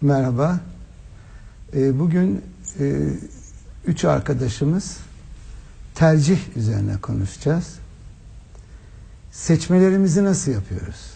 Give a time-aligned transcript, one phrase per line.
[0.00, 0.60] Merhaba.
[1.76, 2.44] Ee, bugün
[2.80, 2.96] e,
[3.86, 4.96] üç arkadaşımız
[5.94, 7.74] tercih üzerine konuşacağız.
[9.32, 11.10] Seçmelerimizi nasıl yapıyoruz?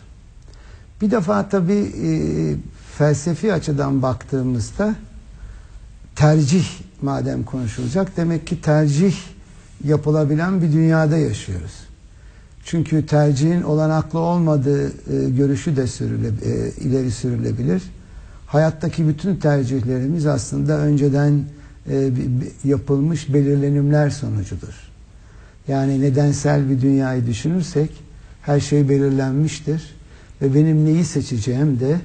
[1.01, 2.11] Bir defa tabii e,
[2.99, 4.95] felsefi açıdan baktığımızda
[6.17, 6.67] tercih
[7.03, 9.17] madem konuşulacak demek ki tercih
[9.85, 11.92] yapılabilen bir dünyada yaşıyoruz.
[12.65, 17.83] Çünkü tercihin olanaklı olmadığı e, görüşü de sürüle, e, ileri sürülebilir.
[18.47, 21.45] Hayattaki bütün tercihlerimiz aslında önceden
[21.91, 22.11] e,
[22.65, 24.75] yapılmış belirlenimler sonucudur.
[25.69, 27.91] Yani nedensel bir dünyayı düşünürsek
[28.43, 29.95] her şey belirlenmiştir
[30.43, 32.01] ve benim neyi seçeceğim de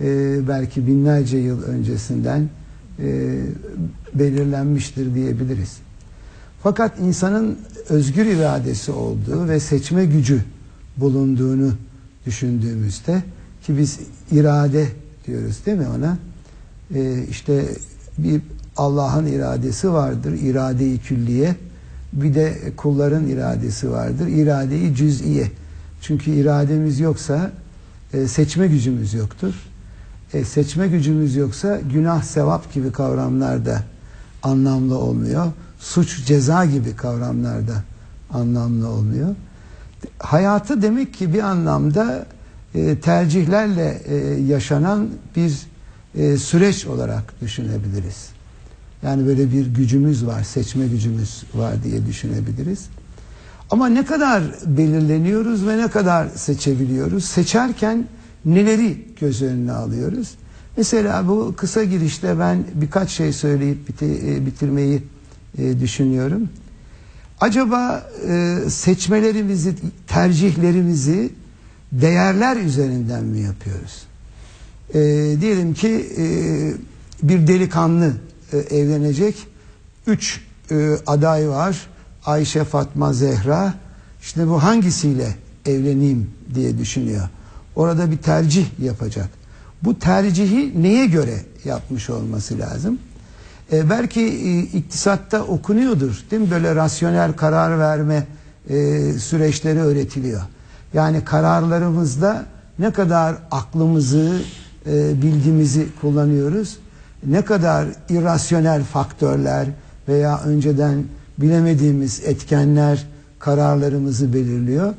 [0.00, 2.48] e, belki binlerce yıl öncesinden
[2.98, 3.38] e,
[4.14, 5.83] belirlenmiştir diyebiliriz.
[6.64, 10.42] Fakat insanın özgür iradesi olduğu ve seçme gücü
[10.96, 11.72] bulunduğunu
[12.26, 13.22] düşündüğümüzde
[13.66, 13.98] ki biz
[14.32, 14.88] irade
[15.26, 16.18] diyoruz değil mi ona?
[16.94, 17.64] Ee, işte
[18.18, 18.42] bir
[18.76, 21.56] Allah'ın iradesi vardır, irade-i külliye.
[22.12, 25.50] Bir de kulların iradesi vardır, irade-i cüz'iye.
[26.00, 27.52] Çünkü irademiz yoksa
[28.12, 29.54] e, seçme gücümüz yoktur.
[30.34, 33.82] E, seçme gücümüz yoksa günah, sevap gibi kavramlar da
[34.42, 35.52] anlamlı olmuyor.
[35.84, 37.82] Suç, ceza gibi kavramlar da
[38.32, 39.34] anlamlı olmuyor.
[40.18, 42.26] Hayatı demek ki bir anlamda
[42.74, 45.66] e, tercihlerle e, yaşanan bir
[46.14, 48.28] e, süreç olarak düşünebiliriz.
[49.02, 52.86] Yani böyle bir gücümüz var, seçme gücümüz var diye düşünebiliriz.
[53.70, 57.24] Ama ne kadar belirleniyoruz ve ne kadar seçebiliyoruz?
[57.24, 58.08] Seçerken
[58.44, 60.34] neleri göz önüne alıyoruz?
[60.76, 63.88] Mesela bu kısa girişte ben birkaç şey söyleyip
[64.46, 65.02] bitirmeyi
[65.58, 66.48] düşünüyorum.
[67.40, 68.10] Acaba
[68.68, 69.74] seçmelerimizi,
[70.06, 71.30] tercihlerimizi
[71.92, 74.02] değerler üzerinden mi yapıyoruz?
[74.94, 75.00] E,
[75.40, 76.26] diyelim ki e,
[77.22, 78.12] bir delikanlı
[78.52, 79.46] e, evlenecek.
[80.06, 81.86] Üç e, aday var.
[82.26, 83.74] Ayşe, Fatma, Zehra.
[84.22, 85.34] İşte bu hangisiyle
[85.66, 87.28] evleneyim diye düşünüyor.
[87.76, 89.28] Orada bir tercih yapacak.
[89.82, 92.98] Bu tercihi neye göre yapmış olması lazım?
[93.74, 96.50] E, belki e, iktisatta okunuyordur değil mi?
[96.50, 98.26] Böyle rasyonel karar verme
[98.68, 100.40] e, süreçleri öğretiliyor.
[100.94, 102.44] Yani kararlarımızda
[102.78, 104.40] ne kadar aklımızı,
[104.86, 106.78] e, bilgimizi kullanıyoruz,
[107.26, 109.66] ne kadar irrasyonel faktörler
[110.08, 111.04] veya önceden
[111.38, 113.06] bilemediğimiz etkenler
[113.38, 114.94] kararlarımızı belirliyor.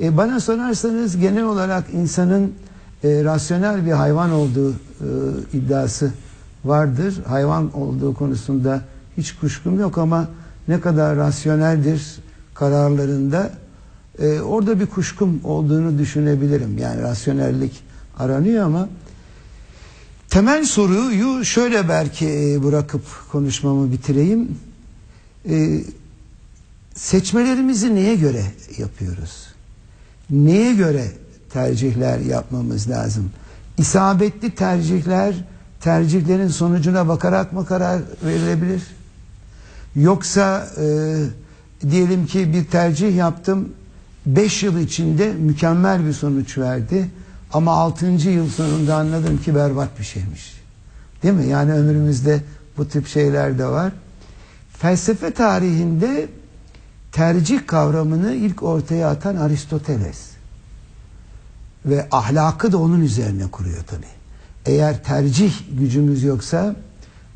[0.00, 2.52] E, bana sorarsanız genel olarak insanın
[3.04, 4.74] e, rasyonel bir hayvan olduğu e,
[5.52, 6.12] iddiası
[6.64, 7.14] vardır.
[7.28, 8.82] Hayvan olduğu konusunda
[9.16, 10.28] hiç kuşkum yok ama
[10.68, 12.02] ne kadar rasyoneldir
[12.54, 13.52] kararlarında
[14.18, 16.78] e, orada bir kuşkum olduğunu düşünebilirim.
[16.78, 17.82] Yani rasyonellik
[18.18, 18.88] aranıyor ama
[20.28, 23.02] temel soruyu şöyle belki e, bırakıp
[23.32, 24.58] konuşmamı bitireyim.
[25.48, 25.80] E,
[26.94, 28.44] seçmelerimizi neye göre
[28.78, 29.46] yapıyoruz?
[30.30, 31.12] Neye göre
[31.50, 33.30] tercihler yapmamız lazım?
[33.78, 35.34] İsabetli tercihler
[35.84, 38.82] tercihlerin sonucuna bakarak mı karar verilebilir?
[39.96, 40.86] Yoksa e,
[41.90, 43.68] diyelim ki bir tercih yaptım
[44.26, 47.10] 5 yıl içinde mükemmel bir sonuç verdi.
[47.52, 48.06] Ama 6.
[48.06, 50.60] yıl sonunda anladım ki berbat bir şeymiş.
[51.22, 51.46] Değil mi?
[51.46, 52.42] Yani ömrümüzde
[52.76, 53.92] bu tip şeyler de var.
[54.78, 56.28] Felsefe tarihinde
[57.12, 60.18] tercih kavramını ilk ortaya atan Aristoteles.
[61.86, 64.06] Ve ahlakı da onun üzerine kuruyor tabi.
[64.66, 66.76] Eğer tercih gücümüz yoksa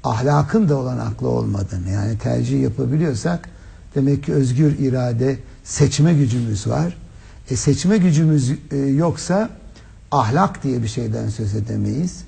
[0.04, 3.48] ahlakın da olan aklı olmadığını yani tercih yapabiliyorsak
[3.94, 6.96] demek ki özgür irade seçme gücümüz var.
[7.50, 9.50] E seçme gücümüz e, yoksa
[10.10, 12.24] ahlak diye bir şeyden söz edemeyiz.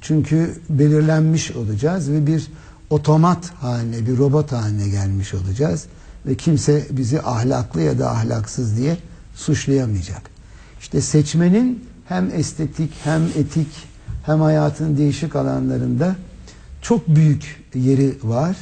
[0.00, 2.46] Çünkü belirlenmiş olacağız ve bir
[2.90, 5.86] otomat haline, bir robot haline gelmiş olacağız.
[6.26, 8.96] Ve kimse bizi ahlaklı ya da ahlaksız diye
[9.34, 10.22] suçlayamayacak.
[10.80, 13.68] İşte seçmenin hem estetik hem etik
[14.22, 16.16] hem hayatın değişik alanlarında
[16.82, 18.56] çok büyük yeri var.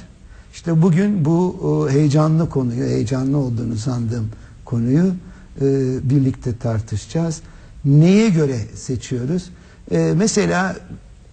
[0.53, 4.29] İşte bugün bu heyecanlı konuyu, heyecanlı olduğunu sandığım
[4.65, 5.15] konuyu
[5.61, 5.65] e,
[6.11, 7.41] birlikte tartışacağız.
[7.85, 9.51] Neye göre seçiyoruz?
[9.91, 10.77] E, mesela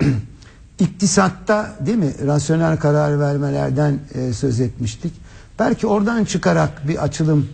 [0.80, 5.14] iktisatta değil mi rasyonel karar vermelerden e, söz etmiştik.
[5.60, 7.50] Belki oradan çıkarak bir açılım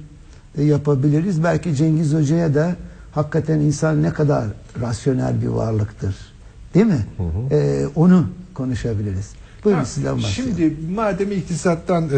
[0.58, 1.44] yapabiliriz.
[1.44, 2.76] Belki Cengiz Hoca'ya da
[3.12, 4.46] hakikaten insan ne kadar
[4.82, 6.33] rasyonel bir varlıktır.
[6.74, 7.06] Değil mi?
[7.18, 7.56] Hı hı.
[7.56, 9.32] Ee, onu konuşabiliriz.
[9.64, 10.56] Buyurun ha, sizden başlayalım.
[10.58, 12.10] Şimdi madem iktisattan e,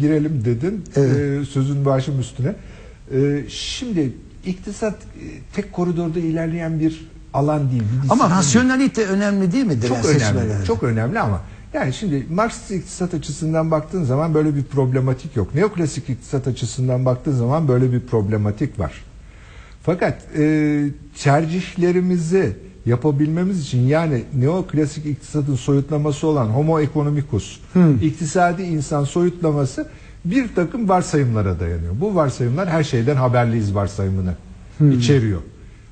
[0.00, 1.42] girelim dedin evet.
[1.42, 2.54] e, sözün başım üstüne.
[3.14, 4.12] E, şimdi
[4.46, 5.24] iktisat e,
[5.54, 7.82] tek koridorda ilerleyen bir alan değil.
[8.04, 9.88] Bir Ama rasyonelite önemli değil midir?
[9.88, 10.64] çok yani önemli.
[10.64, 11.40] Çok önemli ama
[11.72, 15.54] yani şimdi Marksist iktisat açısından baktığın zaman böyle bir problematik yok.
[15.54, 19.04] Neoklasik iktisat açısından baktığın zaman böyle bir problematik var.
[19.82, 20.84] Fakat e,
[21.22, 22.56] tercihlerimizi
[22.86, 27.58] yapabilmemiz için yani neoklasik iktisatın soyutlaması olan homo economicus,
[28.02, 29.88] iktisadi insan soyutlaması
[30.24, 31.92] bir takım varsayımlara dayanıyor.
[32.00, 34.34] Bu varsayımlar her şeyden haberliyiz varsayımını
[34.96, 35.40] içeriyor.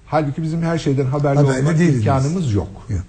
[0.07, 2.69] Halbuki bizim her şeyden haberli, Haberli olma değiliz imkanımız yok.
[2.89, 3.01] Yok.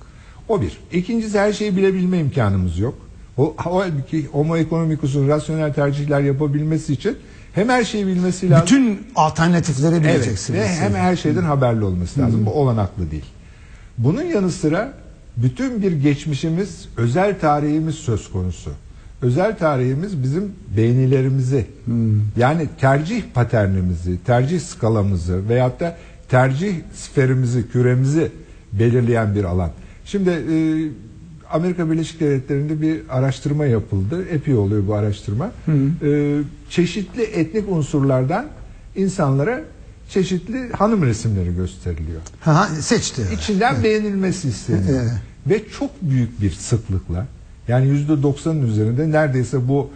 [0.47, 0.77] O bir.
[0.91, 2.93] İkincisi her şeyi bilebilme imkanımız yok.
[3.37, 7.17] O, halbuki homo economicus'un rasyonel tercihler yapabilmesi için
[7.53, 8.65] hem her şeyi bilmesi lazım.
[8.65, 10.59] Bütün alternatifleri Evet bileceksiniz.
[10.59, 12.45] ve hem her şeyden haberli olması lazım.
[12.45, 13.25] Bu olanaklı değil.
[14.03, 14.93] Bunun yanı sıra
[15.37, 18.71] bütün bir geçmişimiz, özel tarihimiz söz konusu.
[19.21, 21.65] Özel tarihimiz bizim beğenilerimizi,
[22.37, 25.97] yani tercih paternimizi, tercih skalamızı veyahut da
[26.29, 28.31] tercih sferimizi, küremizi
[28.73, 29.71] belirleyen bir alan.
[30.05, 30.55] Şimdi e,
[31.51, 34.25] Amerika Birleşik Devletleri'nde bir araştırma yapıldı.
[34.31, 35.51] Epey oluyor bu araştırma.
[36.03, 36.39] E,
[36.69, 38.45] çeşitli etnik unsurlardan
[38.95, 39.61] insanlara
[40.11, 42.21] çeşitli hanım resimleri gösteriliyor.
[42.39, 43.21] Ha, seçti.
[43.33, 45.01] İçinden beğenilmesi isteniyor.
[45.01, 45.11] Evet.
[45.47, 47.27] Ve çok büyük bir sıklıkla
[47.67, 49.89] yani yüzde doksanın üzerinde neredeyse bu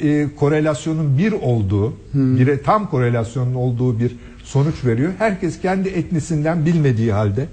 [0.00, 5.12] e, korelasyonun bir olduğu, bire tam korelasyonun olduğu bir sonuç veriyor.
[5.18, 7.46] Herkes kendi etnisinden bilmediği halde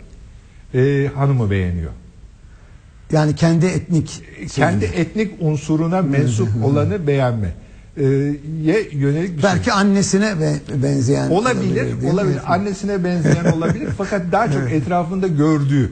[0.74, 1.92] e, hanımı beğeniyor.
[3.12, 4.24] Yani kendi etnik
[4.56, 7.54] Kendi etnik unsuruna mensup olanı beğenme.
[8.00, 8.04] E,
[8.64, 9.50] ye yönelik bir şey.
[9.52, 12.10] belki annesine be- benzeyen Olabilir, değil mi?
[12.12, 12.40] olabilir.
[12.48, 15.92] Annesine benzeyen olabilir fakat daha çok etrafında gördüğü,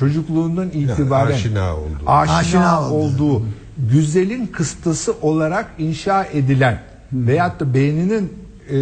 [0.00, 2.06] çocukluğundan itibaren aşina olduğu.
[2.10, 3.46] aşina, Aşina olduğu,
[3.90, 6.80] güzelin kıstası olarak inşa edilen
[7.12, 8.32] veyahut da beyninin
[8.70, 8.76] e,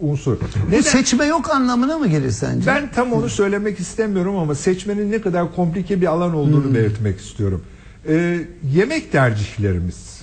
[0.00, 0.36] unsur.
[0.66, 0.80] Bu Neden?
[0.80, 2.66] seçme yok anlamına mı gelir sence?
[2.66, 7.62] Ben tam onu söylemek istemiyorum ama seçmenin ne kadar komplike bir alan olduğunu belirtmek istiyorum.
[8.08, 8.38] Ee,
[8.74, 10.20] yemek tercihlerimiz.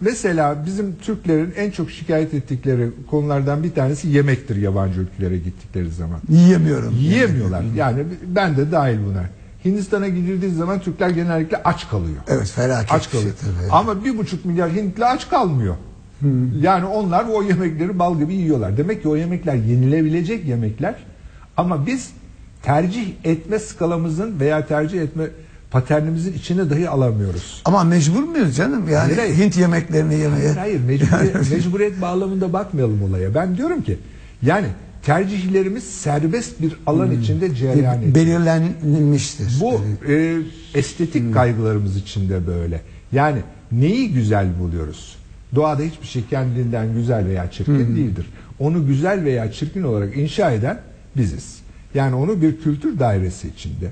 [0.00, 6.20] Mesela bizim Türklerin en çok şikayet ettikleri konulardan bir tanesi yemektir yabancı ülkelere gittikleri zaman.
[6.28, 6.94] Yiyemiyorum.
[6.98, 7.62] Yiyemiyorlar.
[7.76, 9.24] Yani ben de dahil buna.
[9.64, 12.16] Hindistan'a gidildiği zaman Türkler genellikle aç kalıyor.
[12.28, 13.36] Evet felaket Aç şey kalıyor.
[13.40, 13.72] tabii.
[13.72, 15.74] Ama bir buçuk milyar Hintli aç kalmıyor.
[16.60, 18.76] Yani onlar o yemekleri bal gibi yiyorlar.
[18.76, 20.94] Demek ki o yemekler yenilebilecek yemekler.
[21.56, 22.10] Ama biz
[22.62, 25.24] tercih etme skalamızın veya tercih etme
[25.70, 27.62] paternimizin içine dahi alamıyoruz.
[27.64, 28.88] Ama mecbur muyuz canım?
[28.88, 29.34] Yani Hayır, hayır.
[29.44, 30.52] Hint yemeklerini yemeye.
[30.52, 33.34] Hayır hayır mecburiyet, mecburiyet bağlamında bakmayalım olaya.
[33.34, 33.98] Ben diyorum ki
[34.42, 34.66] yani
[35.02, 38.14] tercihlerimiz serbest bir alan içinde cereyan ediyor.
[38.14, 39.46] belirlenmiştir.
[39.60, 39.80] Bu
[40.12, 40.36] e,
[40.74, 42.80] estetik kaygılarımız içinde böyle.
[43.12, 43.38] Yani
[43.72, 45.16] neyi güzel buluyoruz?
[45.54, 48.26] Doğada hiçbir şey kendinden güzel veya çirkin değildir.
[48.58, 50.78] Onu güzel veya çirkin olarak inşa eden
[51.16, 51.58] biziz.
[51.94, 53.90] Yani onu bir kültür dairesi içinde,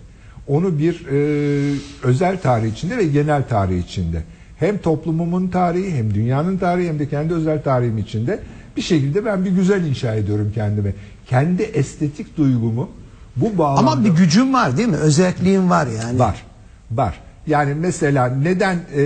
[0.48, 4.22] onu bir e, özel tarih içinde ve genel tarih içinde.
[4.58, 8.40] Hem toplumumun tarihi hem dünyanın tarihi hem de kendi özel tarihim içinde
[8.76, 10.92] bir şekilde ben bir güzel inşa ediyorum kendime.
[11.26, 12.90] Kendi estetik duygumu
[13.36, 13.90] bu bağlamda...
[13.90, 14.96] Ama bir gücüm var değil mi?
[14.96, 16.18] Özelliğim var yani.
[16.18, 16.42] Var.
[16.90, 17.20] Var.
[17.46, 19.02] Yani mesela neden e,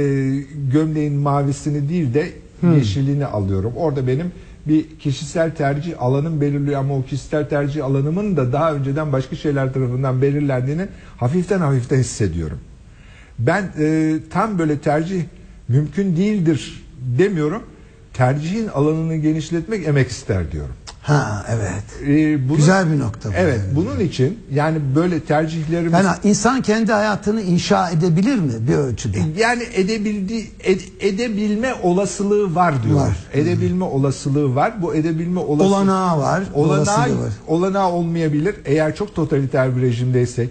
[0.72, 2.32] gömleğin mavisini değil de
[2.74, 3.72] yeşilini alıyorum?
[3.76, 4.32] Orada benim
[4.66, 9.72] bir kişisel tercih alanım belirliyor ama o kişisel tercih alanımın da daha önceden başka şeyler
[9.72, 12.58] tarafından belirlendiğini hafiften hafiften hissediyorum.
[13.38, 15.22] Ben e, tam böyle tercih
[15.68, 16.84] mümkün değildir
[17.18, 17.62] demiyorum.
[18.14, 20.74] Tercihin alanını genişletmek emek ister diyorum.
[21.02, 22.08] Ha evet.
[22.08, 23.32] E, bunu- Güzel bir nokta bu.
[23.36, 23.76] Evet, yani.
[23.76, 29.18] bunun için yani böyle tercihlerimiz Yani insan kendi hayatını inşa edebilir mi bir ölçüde?
[29.38, 32.96] Yani edebildi ed- edebilme olasılığı var diyor.
[32.96, 33.16] Var.
[33.32, 34.82] Edebilme olasılığı var.
[34.82, 37.32] Bu edebilme olasılığı Olanağı var, Olanağı, var.
[37.46, 38.54] olanağı olmayabilir.
[38.64, 40.50] Eğer çok totaliter bir rejimdeysek,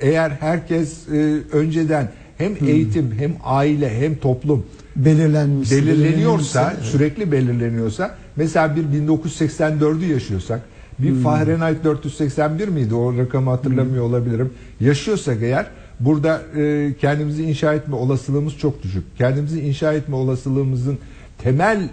[0.00, 4.66] eğer herkes e, önceden hem eğitim hem aile hem toplum
[4.96, 5.70] Belirlenmiş.
[5.70, 10.60] belirleniyorsa, belirlenmişse, sürekli belirleniyorsa, mesela bir 1984'ü yaşıyorsak,
[10.98, 11.22] bir Hmm.
[11.22, 12.94] Fahrenheit 481 miydi?
[12.94, 14.50] O rakamı hatırlamıyor olabilirim.
[14.80, 15.66] Yaşıyorsak eğer
[16.00, 19.04] burada e, kendimizi inşa etme olasılığımız çok düşük.
[19.18, 20.98] Kendimizi inşa etme olasılığımızın
[21.38, 21.88] temel e,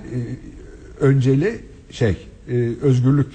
[1.00, 1.60] önceli
[1.92, 2.18] şey,
[2.50, 3.28] e, özgürlük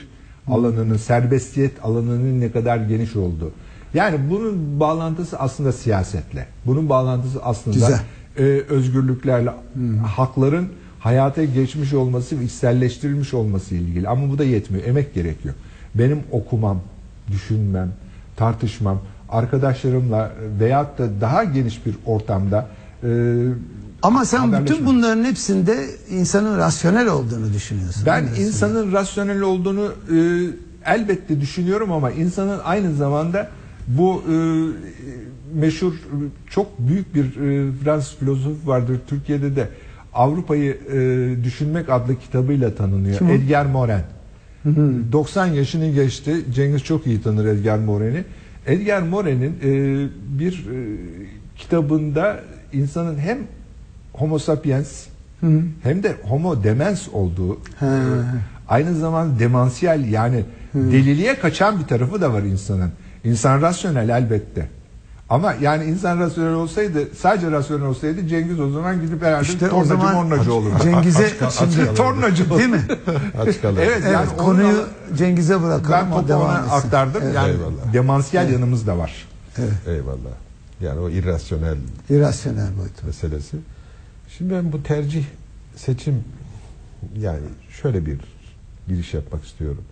[0.49, 3.51] alanının, serbestiyet alanının ne kadar geniş olduğu.
[3.95, 6.47] Yani bunun bağlantısı aslında siyasetle.
[6.67, 8.01] Bunun bağlantısı aslında Güzel.
[8.39, 9.51] e, özgürlüklerle
[10.07, 10.69] hakların
[11.05, 14.09] hayata geçmiş olması ve içselleştirilmiş olması ilgili.
[14.09, 14.85] Ama bu da yetmiyor.
[14.85, 15.55] Emek gerekiyor.
[15.95, 16.81] Benim okumam,
[17.31, 17.93] düşünmem,
[18.37, 22.69] tartışmam, arkadaşlarımla veyahut da daha geniş bir ortamda
[23.03, 23.09] e,
[24.03, 28.03] Ama sen bütün bunların hepsinde insanın rasyonel olduğunu düşünüyorsun.
[28.07, 30.19] Ben insanın rasyonel olduğunu e,
[30.85, 33.51] elbette düşünüyorum ama insanın aynı zamanda
[33.89, 34.37] Bu e,
[35.55, 35.93] meşhur
[36.51, 39.69] çok büyük bir e, Fransız filozof vardır Türkiye'de de
[40.15, 43.19] Avrupa'yı e, Düşünmek adlı kitabıyla tanınıyor.
[43.19, 43.33] Kim o?
[43.33, 44.01] Edgar Morin.
[45.13, 46.35] 90 yaşını geçti.
[46.55, 48.25] Cengiz çok iyi tanır Edgar Morin'i.
[48.67, 49.71] Edgar Morin'in e,
[50.39, 50.77] bir e,
[51.57, 52.41] kitabında
[52.73, 53.39] insanın hem
[54.13, 55.07] Homo sapiens
[55.41, 55.61] Hı.
[55.83, 57.87] hem de Homo demens olduğu Ha.
[57.87, 57.99] e,
[58.69, 60.45] aynı zamanda demansiyel yani
[60.75, 62.91] deliliğe kaçan bir tarafı da var insanın.
[63.25, 64.69] İnsan rasyonel elbette.
[65.29, 69.71] Ama yani insan rasyonel olsaydı sadece rasyonel olsaydı Cengiz o zaman gidip herhalde İşte o
[69.71, 70.75] tornacı zaman mornacı olurdu.
[70.83, 72.83] Cengiz'e Aç şimdi tornacı değil mi?
[73.39, 73.81] Aç kalır.
[73.83, 76.07] Evet, Evet, yani konuyu Cengiz'e bırakalım.
[76.07, 76.71] ben o topu devam ona etsin.
[76.71, 77.23] aktardım.
[77.25, 77.35] Evet.
[77.35, 77.93] Yani Eyvallah.
[77.93, 79.29] demansiyel yanımız da var.
[79.87, 80.35] Eyvallah.
[80.81, 81.77] Yani o irrasyonel
[82.11, 83.07] İrrasyonel boyutu.
[83.07, 83.57] meselesi.
[84.39, 85.25] Şimdi ben bu tercih
[85.77, 86.25] seçim
[87.19, 87.41] yani
[87.83, 88.19] şöyle bir
[88.89, 89.85] giriş yapmak istiyorum.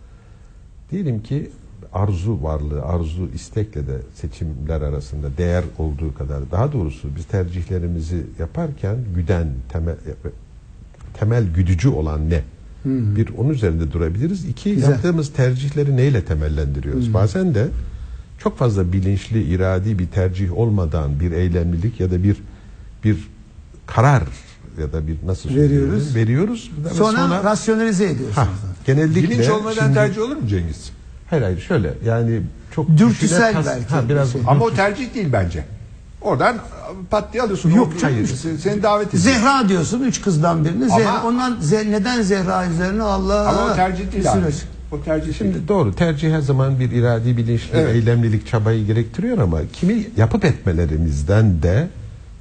[0.91, 1.51] Diyelim ki
[1.95, 8.97] arzu varlığı, arzu istekle de seçimler arasında değer olduğu kadar daha doğrusu biz tercihlerimizi yaparken
[9.17, 9.95] güden temel
[11.15, 12.43] temel güdücü olan ne?
[12.85, 14.45] Bir onun üzerinde durabiliriz.
[14.45, 14.91] İki Güzel.
[14.91, 17.15] yaptığımız tercihleri neyle temellendiriyoruz?
[17.15, 17.69] Bazen de
[18.39, 22.37] çok fazla bilinçli, iradi bir tercih olmadan bir eylemlilik ya da bir
[23.05, 23.29] bir
[23.87, 24.23] karar
[24.81, 26.15] ya da bir nasıl Veriyoruz.
[26.15, 26.71] veriyoruz.
[26.85, 28.49] Ve Sonra, rasyonalize Ha, ediyorsunuz.
[28.87, 30.91] genellikle Bilinç olmadan şimdi- tercih olur mu Cengiz?
[31.33, 32.41] Hayır hayır şöyle yani
[32.75, 34.41] çok Dürtüsel düşüne- belki Ha, biraz bir.
[34.47, 35.65] Ama o tercih değil bence.
[36.21, 36.57] Oradan
[37.11, 37.71] pat diye alıyorsun.
[37.71, 38.27] Yok, O- hayır.
[38.63, 39.23] Seni davet ediyor.
[39.23, 40.85] Zehra diyorsun üç kızdan birini.
[40.85, 44.41] Ama- Zehra, ondan ze- neden Zehra üzerine Allah Ama o tercih değil abi.
[44.41, 44.55] süreç.
[44.93, 45.39] O tercih değil.
[45.39, 47.95] Şimdi doğru tercih her zaman bir iradi bilinçli Evet.
[47.95, 51.89] eylemlilik çabayı gerektiriyor ama kimi yapıp etmelerimizden de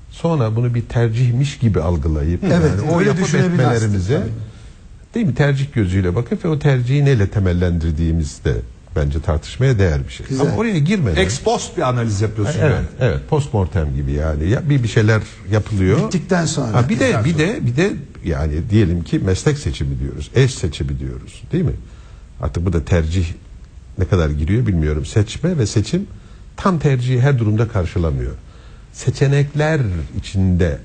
[0.09, 4.21] sonra bunu bir tercihmiş gibi algılayıp Evet, yani o öyle yapıp düşünebiliriz etmelerimize
[5.15, 8.53] değil mi tercih gözüyle bakıp ve o tercihi neyle temellendirdiğimiz de
[8.95, 10.25] bence tartışmaya değer bir şey.
[10.27, 10.47] Güzel.
[10.47, 12.85] Ama oraya girmeden Ex post bir analiz yapıyorsun evet, yani.
[12.99, 15.21] evet postmortem gibi yani ya bir bir şeyler
[15.51, 16.05] yapılıyor.
[16.05, 16.73] Bittikten sonra.
[16.73, 17.93] Ha, bir de bir de bir de
[18.25, 21.75] yani diyelim ki meslek seçimi diyoruz, eş seçimi diyoruz, değil mi?
[22.41, 23.25] Artık bu da tercih
[23.97, 25.05] ne kadar giriyor bilmiyorum.
[25.05, 26.07] Seçme ve seçim
[26.57, 28.33] tam tercihi her durumda karşılamıyor.
[28.93, 29.81] Seçenekler
[30.17, 30.79] içinde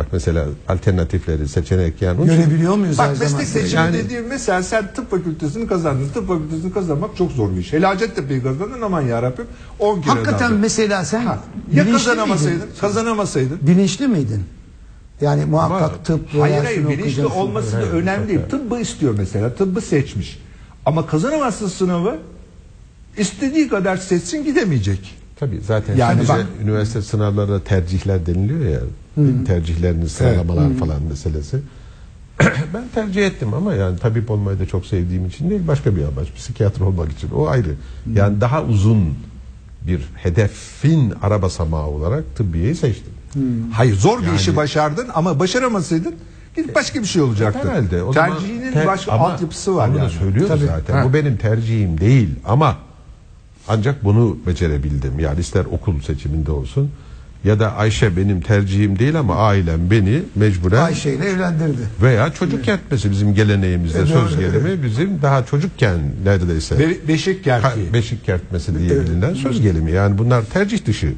[0.00, 3.32] bak mesela alternatifleri seçenek yani Görebiliyor muyuz her Bak zaman?
[3.32, 6.08] meslek seçimi Yani- dediğim mesela sen tıp fakültesini kazandın.
[6.08, 7.72] Tıp fakültesini kazanmak çok zor bir iş.
[7.72, 9.44] Hele Hacettepe'yi kazandın aman yarabbim
[9.78, 10.58] 10 kere Hakikaten daha.
[10.58, 11.38] mesela sen Ha,
[11.74, 12.72] ya kazanamasaydın, miydin?
[12.80, 13.58] kazanamasaydın.
[13.62, 14.42] Bilinçli miydin?
[15.20, 18.40] Yani muhakkak Ama- tıp veya Hayır hayır bilinçli olması da önemli değil.
[18.50, 19.54] Tıbbı istiyor mesela.
[19.54, 20.38] Tıbbı seçmiş.
[20.86, 22.18] Ama kazanamazsa sınavı
[23.18, 25.14] istediği kadar seçsin gidemeyecek.
[25.36, 28.80] Tabii zaten Yani bak- üniversite sınavlarında tercihler deniliyor ya.
[29.46, 31.60] Tercihlerini sıralamalar falan meselesi.
[32.74, 36.34] ben tercih ettim ama yani tabip olmayı da çok sevdiğim için değil başka bir amaç.
[36.36, 37.74] Psikiyatr olmak için o ayrı.
[38.14, 39.14] Yani daha uzun
[39.86, 43.12] bir hedefin ara basamağı olarak tıbbiyeyi seçtim.
[43.72, 46.14] Hayır zor bir Yani- işi başardın ama başaramasaydın
[46.56, 47.68] gidip başka bir şey olacaktı.
[47.70, 48.02] Herhalde.
[48.02, 50.06] O zaman Tercihinin ter- başka ama altyapısı var onu yani.
[50.06, 50.66] da söylüyoruz Tabii.
[50.66, 50.94] zaten.
[50.94, 51.04] Ha.
[51.04, 52.76] Bu benim tercihim değil ama
[53.68, 55.18] ancak bunu becerebildim.
[55.20, 56.90] Yani ister okul seçiminde olsun
[57.44, 61.78] ya da Ayşe benim tercihim değil ama ailem beni mecburen Ayşe ile evlendirdi.
[62.02, 64.40] veya çocuk kertmesi bizim geleneğimizde E, söz doğru.
[64.40, 67.92] gelimi bizim daha çocukken neredeyse Be- beşik gerçeği.
[67.92, 69.92] beşik kertmesi diye bilinen söz gelimi.
[69.92, 71.12] Yani bunlar tercih dışı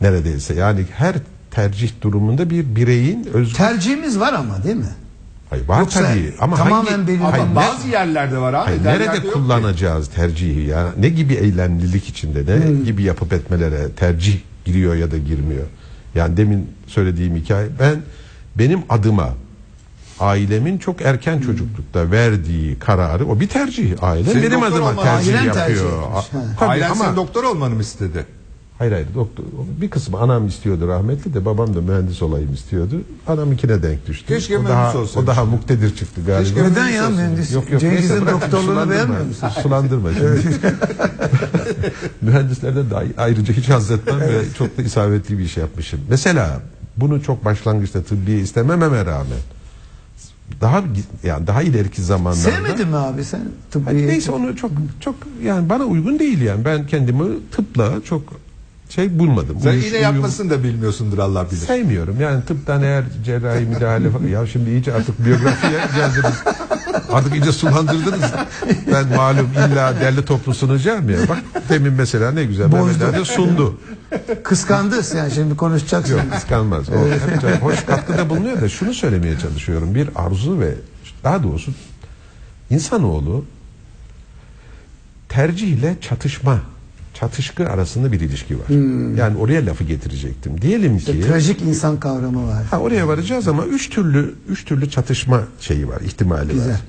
[0.00, 0.54] neredeyse.
[0.54, 1.14] Yani her
[1.50, 4.84] tercih durumunda bir bireyin özgür Tercihimiz var ama değil mi?
[5.50, 8.64] Hayır, var Yoksa tabii ama tamamen hangi, belirli- Ama hayır, ne- bazı yerlerde var abi.
[8.64, 9.30] hayır, nerede yok ki.
[9.30, 10.86] kullanacağız tercihi ya?
[10.98, 12.84] Ne gibi eylemlilik içinde ne Hmm.
[12.84, 15.66] gibi yapıp etmelere tercih giriyor ya da girmiyor?
[16.14, 18.02] Yani demin söylediğim hikaye ben
[18.58, 19.34] benim adıma
[20.20, 21.42] ailemin çok erken Hmm.
[21.42, 26.02] çocuklukta verdiği kararı o bir tercih aile benim adıma tercih tercih yapıyor.
[26.12, 26.24] ha.
[26.58, 28.26] Tabii Ailen ama doktor olmanı mı istedi?
[28.82, 29.44] Hayır hayır doktor
[29.80, 33.00] bir kısmı anam istiyordu rahmetli de babam da mühendis olayım istiyordu.
[33.26, 34.26] Anamınkine denk düştü.
[34.26, 35.16] Keşke o mühendis daha, olsaymış.
[35.16, 36.48] O daha muktedir çıktı galiba.
[36.48, 37.52] Keşke Neden mühendis ya mühendis?
[37.52, 39.48] Yok yok Cengiz'in doktorluğunu beğenmiyor musun?
[39.62, 40.08] Sulandırma.
[42.22, 46.00] Mühendislerden de ay- ayrıca hiç haz etmem ve çok da isabetli bir iş yapmışım.
[46.08, 46.60] Mesela
[46.96, 49.38] bunu çok başlangıçta tıbbiye istemememe rağmen
[50.60, 50.82] daha
[51.22, 53.84] yani daha ileriki zamanlarda Sevmedin mi abi sen tıbbi?
[53.84, 54.70] Hani neyse onu çok
[55.00, 56.64] çok yani bana uygun değil yani.
[56.64, 58.22] Ben kendimi tıpla çok
[58.94, 59.56] şey bulmadım.
[59.62, 61.60] Sen Uyuş- iğne uyum- yapmasını da bilmiyorsundur Allah bilir.
[61.60, 62.20] Sevmiyorum.
[62.20, 64.26] Yani tıptan eğer cerrahi müdahale falan.
[64.26, 66.34] Ya şimdi iyice artık biyografiye geldiniz.
[67.12, 68.30] Artık iyice sulandırdınız.
[68.92, 71.18] Ben malum illa derli toplu sunacağım ya.
[71.28, 73.04] Bak demin mesela ne güzel Mehmet Bozdu.
[73.16, 73.80] Ali sundu.
[74.44, 76.12] Kıskandı yani şimdi konuşacaksın.
[76.14, 76.88] Yok kıskanmaz.
[76.88, 76.92] O
[77.48, 79.94] hep hoş katkıda bulunuyor da şunu söylemeye çalışıyorum.
[79.94, 80.74] Bir arzu ve
[81.24, 81.72] daha doğrusu
[82.70, 83.44] insanoğlu
[85.28, 86.60] tercihle çatışma
[87.22, 88.68] çatışkı arasında bir ilişki var.
[89.16, 90.60] Yani oraya lafı getirecektim.
[90.62, 92.64] Diyelim ki Trajik insan kavramı var.
[92.70, 96.70] Ha, oraya varacağız ama üç türlü üç türlü çatışma şeyi var, ihtimali Güzel.
[96.70, 96.80] var.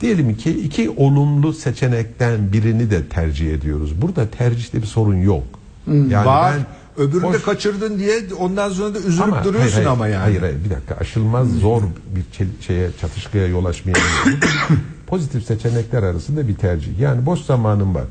[0.00, 4.02] Diyelim ki iki olumlu seçenekten birini de tercih ediyoruz.
[4.02, 5.44] Burada tercihte bir sorun yok.
[5.86, 6.54] Yani Var.
[6.56, 6.66] ben
[7.04, 10.22] Öbürünü de kaçırdın diye ondan sonra da üzülüp ama, duruyorsun hayır, hayır, ama yani.
[10.22, 11.82] Hayır hayır bir dakika aşılmaz zor
[12.16, 12.24] bir
[12.66, 14.04] şeye çatışkıya yol açmayabilir.
[15.06, 16.98] Pozitif seçenekler arasında bir tercih.
[17.00, 18.04] Yani boş zamanım var.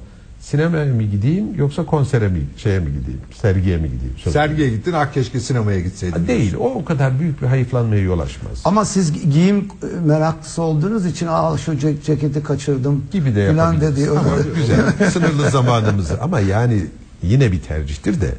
[0.52, 3.22] Sinemaya mı gideyim yoksa konsere mi şeye mi gideyim?
[3.42, 4.14] Sergiye mi gideyim?
[4.18, 4.34] Söyle.
[4.34, 6.28] Sergiye gittin, ah keşke sinemaya gitseydin.
[6.28, 6.56] Değil.
[6.60, 8.62] O o kadar büyük bir hayıflanmaya yol açmaz.
[8.66, 9.68] Ama siz giyim
[10.06, 13.98] meraklısı olduğunuz için al şu ce- ceketi kaçırdım gibi de falan yapabiliriz.
[13.98, 14.10] dedi.
[14.20, 15.10] Ama güzel.
[15.12, 16.86] Sınırlı zamanımızı ama yani
[17.24, 18.32] yine bir tercihtir de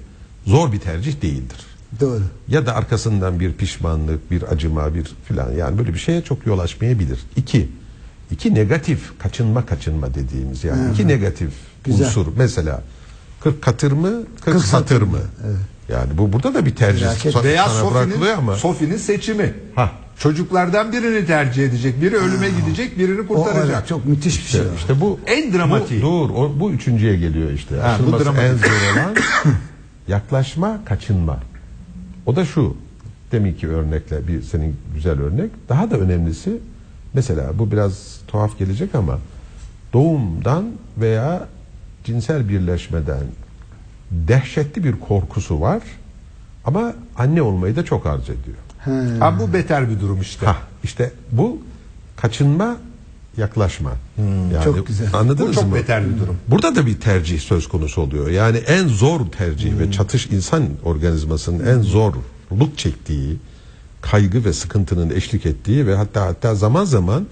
[0.47, 1.59] zor bir tercih değildir.
[2.01, 2.23] Doğru.
[2.49, 6.59] Ya da arkasından bir pişmanlık, bir acıma, bir filan yani böyle bir şeye çok yol
[6.59, 7.19] açmayabilir.
[7.37, 7.69] İki,
[8.31, 11.51] iki negatif kaçınma kaçınma dediğimiz yani iki negatif
[11.91, 12.07] Güzel.
[12.07, 12.27] unsur.
[12.37, 12.83] Mesela
[13.41, 15.19] 40 katır mı, 40, 40 satır satır mı?
[15.47, 15.57] Evet.
[15.89, 19.55] Yani bu burada da bir tercih sa- Veya Sofi'nin, Sofi'nin seçimi.
[19.75, 19.93] Ha.
[20.19, 22.03] Çocuklardan birini tercih edecek.
[22.03, 23.75] Biri ölüme gidecek, birini O kurtaracak.
[23.79, 24.61] evet, çok müthiş bir şey.
[24.61, 26.03] İşte, işte bu En dramatiği.
[26.03, 27.77] Bu, dur, o, bu üçüncüye geliyor işte.
[27.77, 28.43] Ha, bu dramatik.
[28.43, 29.15] en zor olan
[30.09, 31.39] yaklaşma, kaçınma.
[32.27, 32.77] O da şu.
[33.33, 35.51] Deminki örnekle bir senin güzel örnek.
[35.69, 36.59] Daha da önemlisi
[37.15, 39.19] mesela bu biraz tuhaf gelecek ama
[39.93, 40.65] doğumdan
[40.99, 41.49] veya
[42.09, 43.23] cinsel birleşmeden
[44.11, 45.83] dehşetli bir korkusu var
[46.65, 48.57] ama anne olmayı da çok arzu ediyor.
[48.79, 49.19] He.
[49.19, 50.47] Ha, bu beter bir durum işte.
[50.47, 51.59] Ha işte bu
[52.17, 52.77] kaçınma
[53.37, 53.93] yaklaşma.
[54.55, 55.09] Yani Çok güzel.
[55.15, 55.75] Anladınız Bu çok mı?
[55.75, 56.37] beter bir durum.
[56.49, 58.29] Burada da bir tercih söz konusu oluyor.
[58.31, 63.37] Yani en zor tercih ve çatış insan organizmasının en zorluk çektiği
[64.01, 67.27] kaygı ve sıkıntının eşlik ettiği ve hatta hatta zaman zaman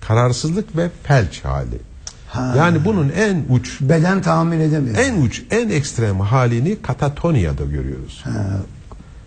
[0.00, 1.78] kararsızlık ve felç hali.
[2.32, 2.54] Ha.
[2.58, 4.96] Yani bunun en uç Beden tahammül edemiyor.
[4.96, 8.24] en uç en ekstrem halini katatonyada görüyoruz.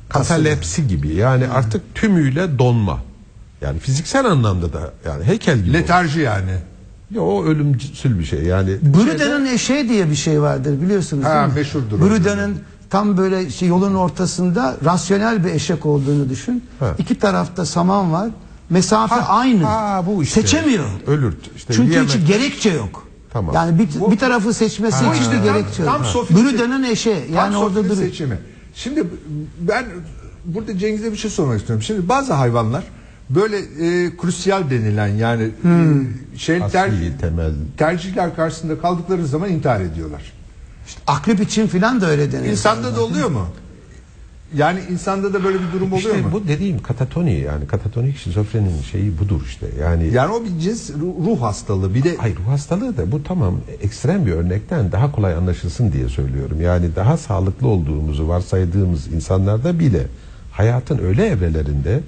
[0.09, 2.99] Katalepsi gibi yani artık tümüyle donma.
[3.61, 5.73] Yani fiziksel anlamda da yani heykel gibi.
[5.73, 6.51] Letarji yani.
[7.11, 8.69] Ya o ölümcül bir şey yani.
[8.81, 11.53] Bruda'nın eşeği diye bir şey vardır biliyorsunuz Ha, değil mi?
[11.59, 12.09] meşhurdur o.
[12.09, 12.55] Bruda'nın
[12.89, 16.63] tam böyle şey yolun ortasında rasyonel bir eşek olduğunu düşün.
[16.79, 16.95] Ha.
[16.97, 18.29] İki tarafta saman var.
[18.69, 19.63] Mesafe Ha, aynı.
[19.63, 20.41] ha, bu işte.
[20.41, 20.85] Seçemiyor.
[21.07, 21.33] Ölür.
[21.55, 22.15] İşte Çünkü yiyemez.
[22.15, 23.07] hiç gerekçe yok.
[23.33, 23.55] Tamam.
[23.55, 26.05] Yani bir, bir tarafı seçmesi Bu için işte tam- gerekçe tam yok.
[26.05, 27.25] Sofi'nin- Bruda'nın eşeği.
[27.27, 28.09] Tam Yani orada Sofi'nin duruyor.
[28.11, 28.37] seçimi.
[28.75, 29.03] Şimdi
[29.59, 29.85] ben
[30.45, 31.83] burada Cengiz'e bir şey sormak istiyorum.
[31.83, 32.83] Şimdi bazı hayvanlar
[33.29, 37.51] böyle e, krusiyal denilen yani e, şey Asli, ter- temel.
[37.77, 40.21] tercihler karşısında kaldıkları zaman intihar ediyorlar.
[40.87, 42.49] İşte akrep için filan da öyle denir.
[42.49, 43.47] İnsanda da oluyor mu?
[44.57, 46.29] Yani insanda da böyle bir durum oluyor İşte mu?
[46.31, 49.65] bu dediğim katatoni yani katatonik şizofrenin şeyi budur işte.
[49.81, 51.93] Yani Yani o bir cins ruh, ruh hastalığı.
[51.95, 56.09] Bir de Hayır ruh hastalığı da bu tamam ekstrem bir örnekten daha kolay anlaşılsın diye
[56.09, 56.61] söylüyorum.
[56.61, 60.07] Yani daha sağlıklı olduğumuzu varsaydığımız insanlarda bile
[60.51, 61.99] hayatın öyle evrelerinde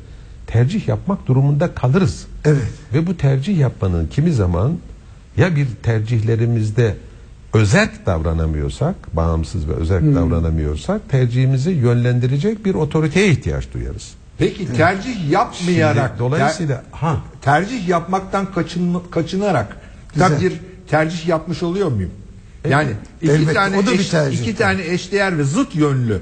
[0.48, 2.26] tercih yapmak durumunda kalırız.
[2.46, 2.62] Evet.
[2.94, 4.72] Ve bu tercih yapmanın kimi zaman
[5.38, 6.96] ya bir tercihlerimizde
[7.54, 14.12] özerk davranamıyorsak, bağımsız ve özerk davranamıyorsak tercihimizi yönlendirecek bir otoriteye ihtiyaç duyarız.
[14.38, 19.78] peki tercih yapmayarak Şimdi dolayısıyla ha tercih yapmaktan kaçın, kaçınarak
[20.14, 20.32] Güzel.
[20.32, 20.54] da bir
[20.90, 22.12] tercih yapmış oluyor muyum?
[22.70, 24.42] Yani iki Elbette, tane o da bir eş- tercih.
[24.42, 26.22] iki tane eşdeğer ve zıt yönlü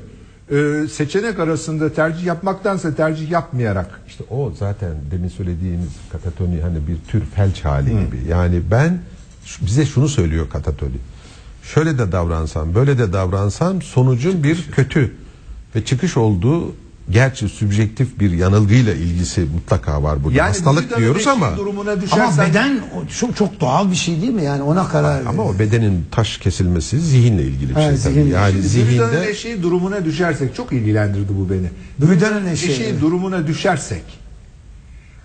[0.52, 7.12] e, seçenek arasında tercih yapmaktansa tercih yapmayarak İşte o zaten demin söylediğimiz katatoni hani bir
[7.12, 8.20] tür felç hali gibi.
[8.30, 9.00] Yani ben
[9.62, 10.92] bize şunu söylüyor katatoni.
[11.74, 15.12] Şöyle de davransam, böyle de davransam sonucun bir kötü
[15.76, 16.76] ve çıkış olduğu
[17.10, 20.38] gerçi sübjektif bir yanılgıyla ilgisi mutlaka var burada.
[20.38, 22.80] yani Hastalık diyoruz ama durumuna düşersen Ama beden
[23.20, 24.44] çok çok doğal bir şey değil mi?
[24.44, 27.98] Yani ona karar ama o bedenin taş kesilmesi zihinle ilgili bir şey tabii.
[27.98, 28.34] zihinle.
[28.34, 31.70] Yani Şimdi zihinde eşiği durumuna düşersek çok ilgilendirdi bu beni.
[32.10, 33.02] Vücudanın eşiği, eşiği evet.
[33.02, 34.04] durumuna düşersek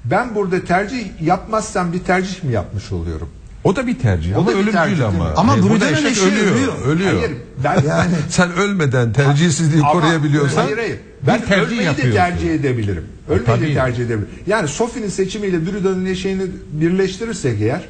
[0.05, 3.29] ben burada tercih yapmazsam bir tercih mi yapmış oluyorum?
[3.65, 5.33] O da bir tercih O ama ölümcül tercih, ama.
[5.37, 6.53] Ama E, Burada'nın eşek eşeği ölüyor.
[6.57, 6.73] ölüyor.
[6.87, 7.13] Ölüyor.
[7.13, 7.33] Hayır
[7.65, 10.97] ben Yani Sen ölmeden tercihsizliği Ama- koruyabiliyorsan hayır hayır.
[11.27, 12.17] Ben tercih ölmeyi de yapıyorsun.
[12.17, 13.05] tercih edebilirim.
[13.29, 13.67] Ölmeyi tabii.
[13.67, 14.29] de tercih edebilirim.
[14.47, 16.43] Yani Sofi'nin seçimiyle Bürüdan'ın eşeğini
[16.73, 17.83] birleştirirsek eğer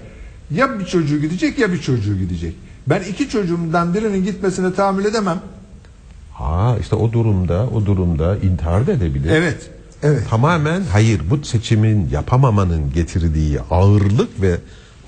[0.51, 2.55] ya bir çocuğu gidecek ya bir çocuğu gidecek.
[2.87, 5.41] Ben iki çocuğumdan birinin gitmesine tahammül edemem.
[6.33, 9.31] Ha işte o durumda o durumda intihar da edebilir.
[9.31, 9.71] Evet.
[10.03, 10.23] evet.
[10.31, 14.57] Tamamen hayır bu seçimin yapamamanın getirdiği ağırlık ve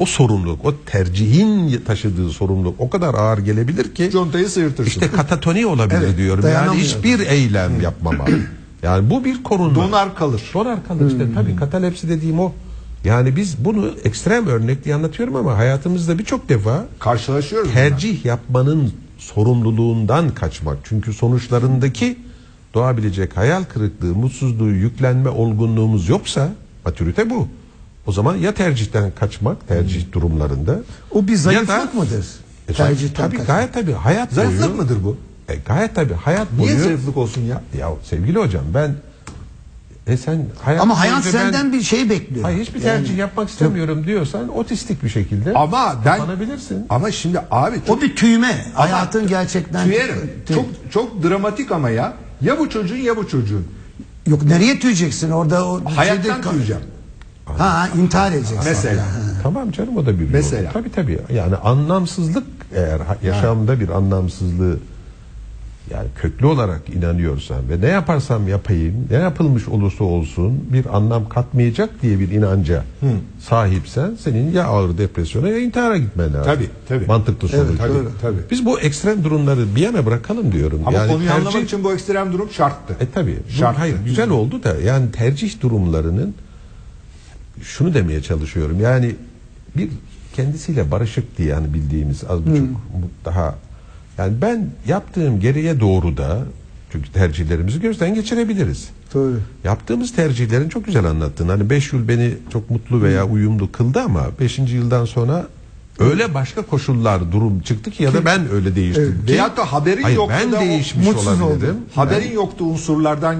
[0.02, 4.90] o sorumluluk, o tercihin taşıdığı sorumluluk o kadar ağır gelebilir ki Contayı sıyırtırsın.
[4.90, 6.44] işte katatoni olabilir Evet, diyorum.
[6.54, 8.24] Yani hiçbir eylem yapmama.
[8.82, 9.74] Yani bu bir korunma.
[9.74, 10.42] Donar kalır.
[10.54, 12.52] Donar kalır işte tabii katalepsi dediğim o.
[13.04, 17.72] Yani biz bunu ekstrem örnek diye anlatıyorum ama hayatımızda birçok defa Karşılaşıyoruz.
[17.72, 20.76] tercih yapmanın sorumluluğundan kaçmak.
[20.84, 22.18] Çünkü sonuçlarındaki
[22.74, 26.48] doğabilecek hayal kırıklığı, mutsuzluğu, yüklenme olgunluğumuz yoksa
[26.84, 27.48] matürite bu.
[28.06, 30.78] O zaman ya tercihten kaçmak, tercih durumlarında.
[31.10, 32.26] O bir zayıflık da- mıdır?
[32.68, 33.46] E, Tercihten tabii kaçmak.
[33.56, 34.74] gayet tabii hayat Zayıflık boyu.
[34.76, 35.16] mıdır bu?
[35.48, 36.84] E, gayet tabii hayat Niye boyu.
[36.84, 37.62] zayıflık olsun ya?
[37.78, 38.94] Ya sevgili hocam ben
[40.06, 42.44] e sen hayat Ama hayat boyunca ben- senden bir şey bekliyor.
[42.44, 46.86] Hayır hiçbir tercih yapmak istemiyorum diyorsan otistik bir şekilde Ama ben kapanabilirsin.
[46.88, 48.66] ama şimdi abi çok O bir tüyme.
[48.74, 50.30] Hayatın gerçekten tüyerim.
[50.48, 52.12] Tüy- Çok çok dramatik ama ya.
[52.40, 53.66] Ya bu çocuğun ya bu çocuğun.
[54.26, 56.82] Yok nereye tüyeceksin orada o Hayattan şeyde- tüyeceğim.
[57.46, 58.58] Ha intihar edeceksin.
[58.64, 59.04] Mesela.
[59.42, 60.30] Tamam canım o da bir yol.
[60.32, 60.70] Mesela.
[60.72, 61.18] Tabii tabii.
[61.34, 64.76] Yani anlamsızlık eğer yaşamda bir anlamsızlığı
[65.90, 72.02] yani köklü olarak inanıyorsan ve ne yaparsam yapayım, ne yapılmış olursa olsun bir anlam katmayacak
[72.02, 72.84] diye bir inanca
[73.40, 76.44] sahipsen senin ya ağır depresyona ya intihara gitmen lazım.
[76.54, 77.06] Tabii, tabii.
[77.06, 77.78] Mantıklı sonuç.
[77.78, 78.36] tabii, tabii.
[78.50, 80.80] Biz bu ekstrem durumları bir yana bırakalım diyorum.
[80.86, 82.96] Ama yani konuyu tercih- anlamak için bu ekstrem durum şarttı.
[83.00, 83.38] E tabi.
[83.48, 83.78] Şarttı.
[83.78, 86.34] Hayır güzel oldu da yani tercih durumlarının
[87.62, 88.80] şunu demeye çalışıyorum.
[88.80, 89.14] Yani
[89.76, 89.88] bir
[90.36, 93.54] kendisiyle barışık diye yani bildiğimiz az buçuk bu- daha
[94.18, 96.44] yani ben yaptığım geriye doğru da
[96.92, 98.88] çünkü tercihlerimizi gözden geçirebiliriz.
[99.14, 99.40] Doğru.
[99.64, 101.48] Yaptığımız tercihlerin çok güzel anlattın.
[101.48, 104.58] Hani 5 yıl beni çok mutlu veya uyumlu kıldı ama 5.
[104.58, 105.46] yıldan sonra
[105.98, 109.32] öyle başka koşullar durum çıktı ki ya da ben öyle değiştim ki.
[109.32, 111.46] Veyahut da haberin Hayır, yoktu ben da değişmiş mutsuz olabilirim.
[111.70, 111.76] oldum.
[111.94, 113.36] Haberin yoktu unsurlardan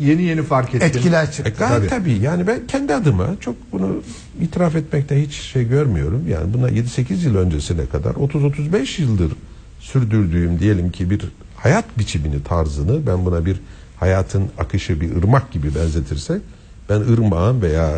[0.00, 0.88] yeni yeni fark ettim.
[0.88, 1.52] Etkiler E çıktı.
[1.58, 2.12] gayet tabii.
[2.12, 4.02] Yani ben kendi adıma çok bunu
[4.40, 6.24] itiraf etmekte hiç şey görmüyorum.
[6.28, 9.32] Yani buna 7-8 yıl öncesine kadar 30-35 yıldır
[9.80, 11.20] sürdürdüğüm diyelim ki bir
[11.56, 13.60] hayat biçimini, tarzını ben buna bir
[14.00, 16.42] hayatın akışı bir ırmak gibi benzetirsek
[16.88, 17.90] ben ırmağın veya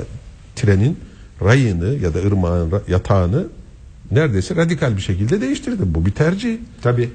[0.57, 0.99] trenin
[1.45, 3.47] rayını ya da ırmağın yatağını
[4.11, 5.95] neredeyse radikal bir şekilde değiştirdim.
[5.95, 6.59] Bu bir tercih.
[6.83, 7.11] Tabii.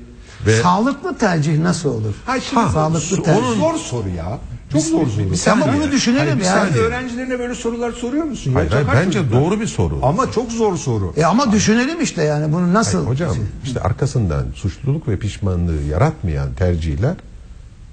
[0.45, 2.13] Ve Sağlıklı tercih nasıl olur?
[2.25, 3.43] Ha şimdi Ha, sağlıklı sağlıklı tercih.
[3.47, 4.39] Onun zor soru ya.
[4.71, 5.37] Çok zor soru.
[5.37, 5.73] saniye.
[5.73, 6.65] bunu düşünelim Hayır, bir ya.
[6.65, 8.53] Sen öğrencilerine böyle sorular soruyor musun?
[8.53, 9.41] Hayır, hayır, bence çocuklar?
[9.41, 9.99] doğru bir soru.
[10.03, 11.13] Ama çok zor soru.
[11.17, 12.97] E ama düşünelim işte yani bunu nasıl?
[12.97, 17.15] Hayır, hocam işte arkasından suçluluk ve pişmanlığı yaratmayan tercihler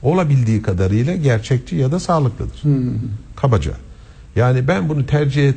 [0.03, 2.63] olabildiği kadarıyla gerçekçi ya da sağlıklıdır.
[3.37, 3.73] Kabaca.
[4.37, 5.57] Yani ben bunu tercih et-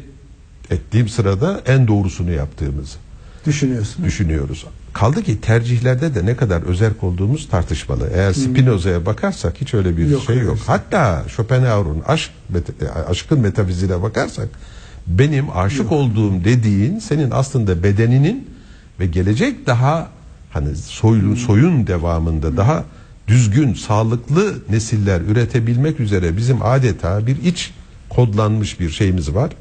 [0.70, 2.98] ettiğim sırada en doğrusunu yaptığımızı
[3.46, 4.06] düşünüyorsun.
[4.06, 4.66] düşünüyoruz.
[5.00, 8.10] Kaldı ki tercihlerde de ne kadar özerk olduğumuz tartışmalı.
[8.14, 10.58] Eğer Spinoza'ya bakarsak hiç öyle bir Yok, şey yok.
[10.68, 14.48] Hatta Schopenhauer'un aşk meta- aşkın metafiziğine bakarsak
[15.08, 18.50] benim aşık olduğum dediğin senin aslında bedeninin
[19.00, 20.08] ve gelecek daha
[20.50, 22.84] hani soyun soyun devamında daha
[23.28, 27.74] düzgün, sağlıklı nesiller üretebilmek üzere bizim adeta bir iç
[28.10, 29.52] kodlanmış bir şeyimiz var.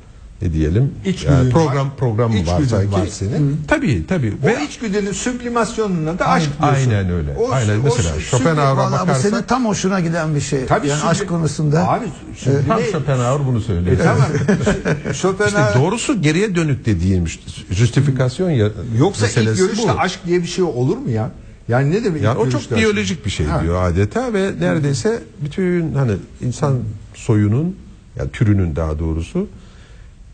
[0.43, 0.95] Ne diyelim?
[1.05, 1.97] İçgüdün program var.
[1.97, 2.93] programı var İçgüdün sanki.
[2.93, 3.61] var senin.
[3.69, 4.33] Tabii tabii.
[4.45, 6.91] O içgüdünün süblimasyonuna da aşk Aynen- diyorsun.
[6.93, 7.31] aynen öyle.
[7.39, 7.81] O- Aynen.
[7.81, 10.67] o Mesela Schopenhauer'a Vallahi bu bakarsak- senin tam hoşuna giden bir şey.
[10.67, 11.89] Tabii yani süblim- aşk konusunda.
[11.91, 12.05] Abi
[12.37, 13.97] süblime- Tam Schopenhauer bunu söylüyor.
[13.99, 14.27] E, tamam.
[14.61, 17.25] İşte Schopenhauer doğrusu geriye dönük dediğim
[17.71, 18.69] justifikasyon ya
[18.99, 20.01] yoksa ilk görüşte bu.
[20.01, 21.31] aşk diye bir şey olur mu ya?
[21.69, 22.23] Yani ne demek?
[22.23, 23.63] Yani o çok biyolojik bir şey Ha.
[23.63, 26.75] diyor adeta ve neredeyse bütün hani insan
[27.15, 27.77] soyunun
[28.19, 29.47] yani türünün daha doğrusu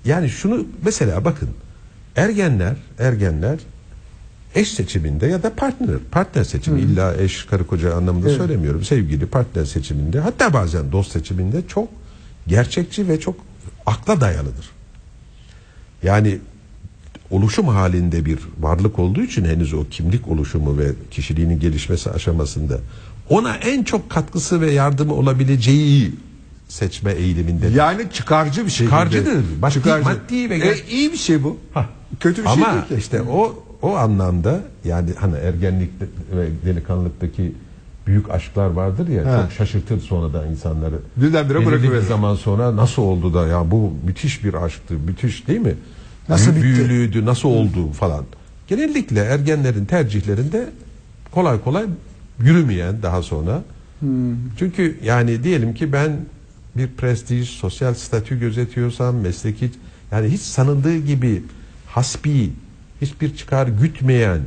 [0.04, 1.48] yani şunu mesela bakın
[2.16, 3.58] ergenler ergenler
[4.54, 8.38] eş seçiminde ya da partner partner seçimi illa eş karı koca anlamında Evet.
[8.38, 11.88] söylemiyorum sevgili partner seçiminde hatta bazen dost seçiminde çok
[12.46, 13.36] gerçekçi ve çok
[13.86, 14.70] akla dayalıdır.
[16.02, 16.38] Yani
[17.30, 22.78] oluşum halinde bir varlık olduğu için henüz o kimlik oluşumu ve kişiliğinin gelişmesi aşamasında
[23.28, 26.14] ona en çok katkısı ve yardımı olabileceği
[26.72, 27.68] seçme eğiliminde.
[27.68, 28.86] Yani çıkarcı bir şey.
[28.86, 29.32] Çıkarcıdır.
[29.62, 31.56] Maddi- maddi ve e, iyi bir şey bu.
[31.74, 31.86] Hah.
[32.20, 32.94] Kötü bir şey Ama değil ki.
[32.98, 36.06] işte o o anlamda yani hani ergenlikte
[36.36, 37.52] ve delikanlılıktaki
[38.06, 39.42] büyük aşklar vardır ya Ha.
[39.42, 40.94] çok şaşırtır sonradan insanları.
[41.16, 42.02] Birdenbire Belirli bırakıverir.
[42.02, 44.94] bir zaman sonra nasıl oldu da ya bu müthiş bir aşktı.
[45.06, 45.74] Müthiş değil mi?
[46.28, 46.88] Nasıl Büyü- bitti?
[46.88, 48.24] Büyülüydü, nasıl oldu falan.
[48.68, 50.68] Genellikle ergenlerin tercihlerinde
[51.32, 51.84] kolay kolay
[52.40, 53.62] yürümeyen daha sonra.
[54.58, 56.16] Çünkü yani diyelim ki ben
[56.76, 59.70] bir prestij, sosyal statü gözetiyorsam, mesleki
[60.12, 61.42] yani hiç sanıldığı gibi
[61.86, 62.50] hasbi,
[63.02, 64.40] hiçbir çıkar gütmeyen,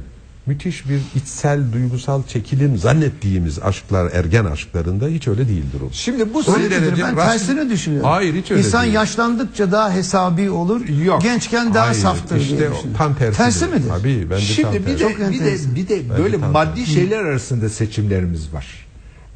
[0.45, 5.89] müthiş bir içsel, duygusal çekilim zannettiğimiz aşklar, ergen aşklarında hiç öyle değildir o.
[5.91, 6.81] Şimdi bu Son Öyledir.
[6.81, 8.09] derece Ben rast- tersini düşünüyorum.
[8.09, 8.93] Hayır hiç öyle İnsan değil.
[8.93, 10.87] yaşlandıkça daha hesabi olur.
[10.87, 11.21] Yok.
[11.21, 13.37] Gençken daha Hayır, saftır işte diye tam tersi.
[13.37, 13.89] Tersi midir?
[13.89, 15.19] Tabii bence tam Şimdi bir tersi.
[15.21, 18.84] de bir de bir de böyle tam maddi şeyler arasında seçimlerimiz var.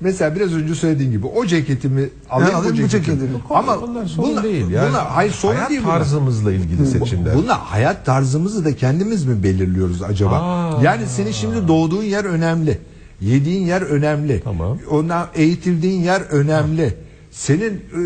[0.01, 3.29] Mesela biraz önce söylediğin gibi o ceketimi alayım, Ha, bu ceketimi.
[3.49, 4.69] Ama bunlar sorun değil.
[4.69, 5.81] Yani bunlar- hayır sorun hayat değil.
[5.83, 5.97] bunlar.
[5.99, 7.35] tarzımızla ilgili seçimler.
[7.35, 10.35] Bunlar hayat tarzımızı da kendimiz mi belirliyoruz acaba?
[10.35, 10.83] Aa.
[10.83, 12.79] yani senin şimdi doğduğun yer önemli.
[13.21, 14.41] Yediğin yer önemli.
[14.43, 14.77] Tamam.
[14.89, 16.93] Ondan eğitildiğin yer önemli.
[17.31, 18.01] Senin e,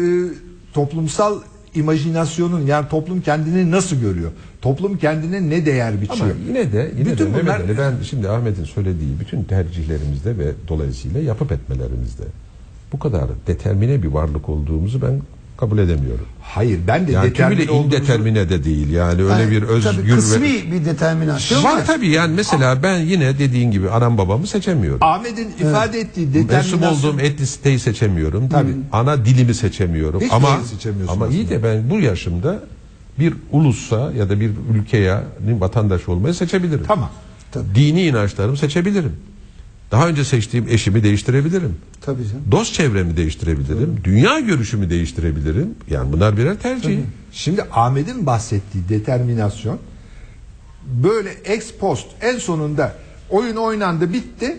[0.74, 1.40] toplumsal
[1.76, 4.32] imajinasyonun yani toplum kendini nasıl görüyor?
[4.64, 6.36] Toplum kendine ne değer Ama biçiyor?
[6.48, 11.20] yine de yine Bütün de bunlar- Ali, ben şimdi Ahmet'in söylediği bütün tercihlerimizde ve dolayısıyla
[11.22, 12.24] yapıp etmelerimizde
[12.94, 15.22] bu kadar determine bir varlık olduğumuzu ben
[15.58, 16.26] kabul edemiyorum.
[16.42, 18.90] Hayır ben de Yani determine olduğumuzu- indetermine de değil.
[18.90, 21.78] Yani öyle Yani bir tabii özgür kısmi ve bir determinasyon var.
[21.78, 25.00] var tabii yani mesela ben yine dediğin gibi anam babamı seçemiyorum.
[25.04, 28.50] Ahmet'in ifade ettiği Mensup determinasyon olduğum etnisiteyi seçemiyorum.
[28.50, 28.72] Tabii.
[28.92, 30.22] Ana dilimi seçemiyorum.
[30.22, 32.60] Hiçbir ama seçemiyorsun ama iyi de ben bu yaşımda
[33.20, 35.18] bir ulussa ya da bir ülkeye
[35.60, 36.86] vatandaş olmayı seçebilirim.
[36.88, 37.10] Tamam.
[37.76, 39.16] Dini inançlarımı seçebilirim.
[39.92, 41.76] Daha önce seçtiğim eşimi değiştirebilirim.
[42.02, 42.44] Tabii canım.
[42.52, 44.00] Dost çevremi değiştirebilirim.
[44.04, 45.76] Dünya görüşümü değiştirebilirim.
[45.90, 47.00] Yani bunlar birer tercih.
[47.32, 49.80] Şimdi Ahmet'in bahsettiği determinasyon
[51.04, 52.96] böyle ex post en sonunda
[53.30, 54.58] oyun oynandı bitti.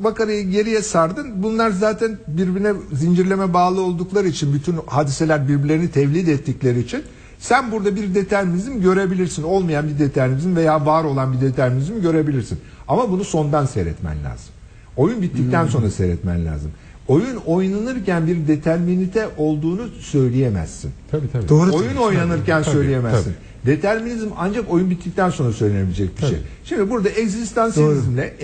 [0.00, 1.42] O makarayı geriye sardın.
[1.42, 7.02] Bunlar zaten birbirine zincirleme bağlı oldukları için bütün hadiseler birbirlerini tevlid ettikleri için
[7.38, 9.42] sen burada bir determinizm görebilirsin.
[9.42, 12.58] Olmayan bir determinizm veya var olan bir determinizm görebilirsin.
[12.88, 14.54] Ama bunu sondan seyretmen lazım.
[14.96, 16.70] Oyun bittikten sonra seyretmen lazım.
[17.08, 20.90] Oyun oynanırken bir determinite olduğunu söyleyemezsin.
[21.10, 21.48] Tabii tabii.
[21.48, 21.72] Doğru.
[21.72, 23.34] Oyun oynanırken Tabii, söyleyemezsin.
[23.66, 26.38] Determinizm ancak oyun bittikten sonra söylenebilecek bir şey.
[26.64, 28.34] Şimdi burada egzistansiyelizmle,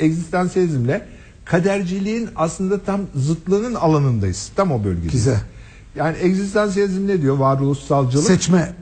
[0.00, 1.06] egzistansiyelizmle
[1.44, 4.50] kaderciliğin aslında tam zıtlığının alanındayız.
[4.56, 5.12] Tam o bölgedeyiz.
[5.12, 5.40] Güzel.
[5.96, 7.36] Yani egzistansiyelizm ne diyor?
[7.36, 8.26] Varoluşsalcılık.
[8.26, 8.72] Seçme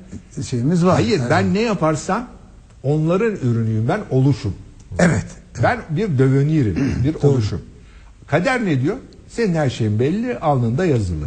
[0.49, 0.95] şeyimiz var.
[0.95, 1.31] Hayır Evet.
[1.31, 2.27] ben ne yaparsam
[2.83, 4.55] onların ürünüyüm ben oluşum.
[4.99, 5.27] Evet.
[5.63, 7.61] Ben bir dövenirim, bir oluşum.
[8.27, 8.97] Kader ne diyor?
[9.29, 11.25] Senin her şeyin belli, alnında yazılı.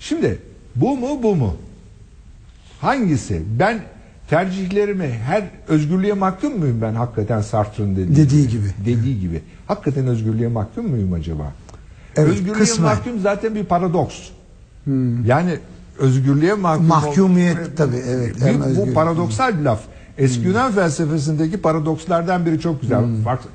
[0.00, 0.38] Şimdi
[0.76, 1.56] bu mu bu mu?
[2.86, 3.42] Hangisi?
[3.58, 3.78] Ben
[4.30, 8.66] tercihlerimi her özgürlüğe mahkum muyum ben hakikaten Sartre'ın dediği, Dediği gibi.
[8.86, 9.42] Dediği gibi.
[9.66, 11.52] Hakikaten özgürlüğe mahkum muyum acaba?
[12.16, 12.84] Evet, özgürlüğe kısmen.
[12.84, 14.16] mahkum zaten bir paradoks.
[15.24, 15.58] Yani
[15.98, 19.80] özgürlüğe mahkum Mahkumiyet tabii, evet, hem bu paradoksal bir laf.
[20.18, 23.04] Eski Yunan felsefesindeki paradokslardan biri çok güzel.
[23.24, 23.52] Fark, tabii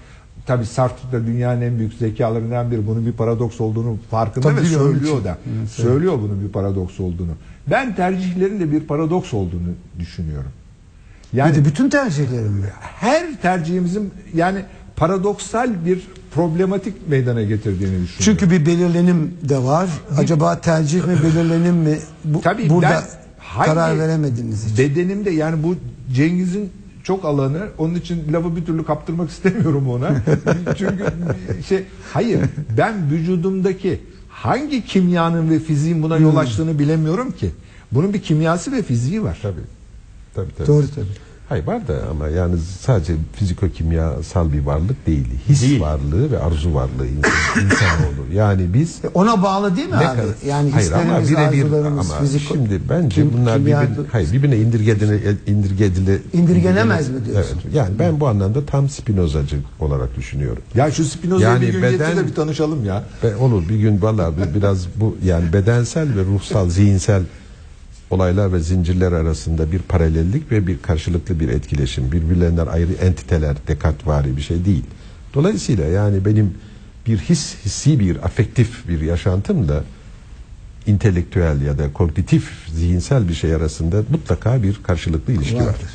[0.65, 2.87] Sartre da dünyanın en büyük zekalarından biri.
[2.87, 5.37] Bunun bir paradoks olduğunu farkında Tabii ve söylüyor da.
[5.69, 7.31] Söylüyor bunun bir paradoks olduğunu.
[7.67, 10.51] Ben tercihlerin de bir paradoks olduğunu düşünüyorum.
[11.33, 12.65] Yani Yani bütün tercihlerim.
[12.81, 18.17] her tercihimizin yani paradoksal bir problematik meydana getirdiğini düşünüyorum.
[18.19, 19.89] Çünkü bir belirlenim de var.
[20.17, 21.97] Acaba tercih mi belirlenim mi?
[22.25, 23.03] Bu, Tabii burada ben
[23.37, 24.77] hangi karar veremediğiniz için.
[24.77, 25.75] Bedenimde yani bu
[26.13, 26.71] Cengiz'in
[27.03, 30.11] çok alanı onun için lafı bir türlü kaptırmak istemiyorum ona.
[30.77, 31.05] Çünkü
[31.67, 31.83] şey
[32.13, 32.39] hayır
[32.77, 36.23] ben vücudumdaki hangi kimyanın ve fiziğin buna Hmm.
[36.23, 37.49] yol açtığını bilemiyorum ki.
[37.91, 39.39] Bunun bir kimyası ve fiziği var.
[39.41, 39.61] Tabii.
[40.35, 40.67] Tabii tabii.
[40.67, 41.05] Doğru tabii.
[41.51, 45.27] Hayır var da ama yani sadece fiziko-kimyasal bir varlık değil.
[45.49, 45.81] His Değil.
[45.81, 47.31] varlığı ve arzu varlığı insan,
[47.65, 48.33] insanoğlu.
[48.33, 50.05] Yani biz E, Ona bağlı değil mi ne abi?
[50.21, 52.41] kadar Yani hayır ama hislerimiz, birebir ama fizik.
[52.47, 57.59] şimdi bence kim- bunlar kimya- birbirine, hayır birbirine indirgedine indirgedile İndirgenemez mi diyorsun?
[57.65, 57.75] Evet.
[57.75, 60.63] Yani ben bu anlamda tam Spinozacı olarak düşünüyorum.
[60.75, 63.03] Ya şu Spinoza'ya Yani bir gün beden- de bir tanışalım ya.
[63.23, 67.21] Ve olur bir gün valla bir- biraz bu yani bedensel ve ruhsal zihinsel
[68.11, 72.11] olaylar ve zincirler arasında bir paralellik ve bir karşılıklı bir etkileşim.
[72.11, 74.83] Birbirlerinden ayrı entiteler, Descartesvari bir şey değil.
[75.33, 76.53] Dolayısıyla yani benim
[77.07, 79.83] bir his, hissi bir, afektif bir yaşantım da
[80.87, 85.61] intelektüel ya da kognitif, zihinsel bir şey arasında mutlaka bir karşılıklı ilişki var.
[85.61, 85.89] Vardır.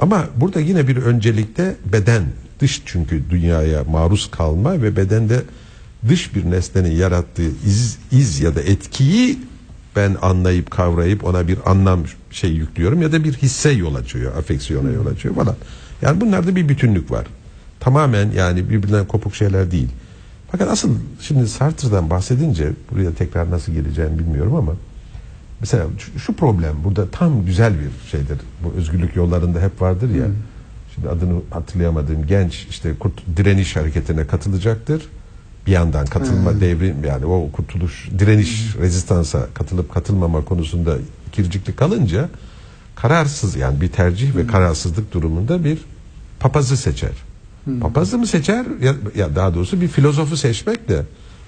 [0.00, 2.22] Ama burada yine bir öncelikte beden,
[2.60, 5.42] dış çünkü dünyaya maruz kalma ve bedende
[6.08, 9.38] dış bir nesnenin yarattığı iz, iz ya da etkiyi
[9.98, 14.90] ben anlayıp kavrayıp ona bir anlam şey yüklüyorum ya da bir hisse yol açıyor, afeksiyona
[14.90, 15.56] yol açıyor falan.
[16.02, 17.26] Yani bunlarda bir bütünlük var.
[17.80, 19.88] Tamamen yani birbirinden kopuk şeyler değil.
[20.50, 24.72] Fakat asıl şimdi Sartre'dan bahsedince buraya tekrar nasıl geleceğimi bilmiyorum ama
[25.60, 28.38] Mesela şu, şu problem burada tam güzel bir şeydir.
[28.64, 30.26] Bu özgürlük yollarında hep vardır ya.
[30.94, 35.02] Şimdi adını hatırlayamadığım genç işte kurt, direniş hareketine katılacaktır.
[35.66, 40.96] Bir yandan katılma devrim yani o kurtuluş direniş rezistansa katılıp katılmama konusunda
[41.28, 42.28] ikircikli kalınca
[42.96, 45.78] kararsız yani bir tercih ve kararsızlık durumunda bir
[46.40, 47.12] papazı seçer.
[47.80, 51.02] Papazı mı seçer ya, ya daha doğrusu bir filozofu seçmekle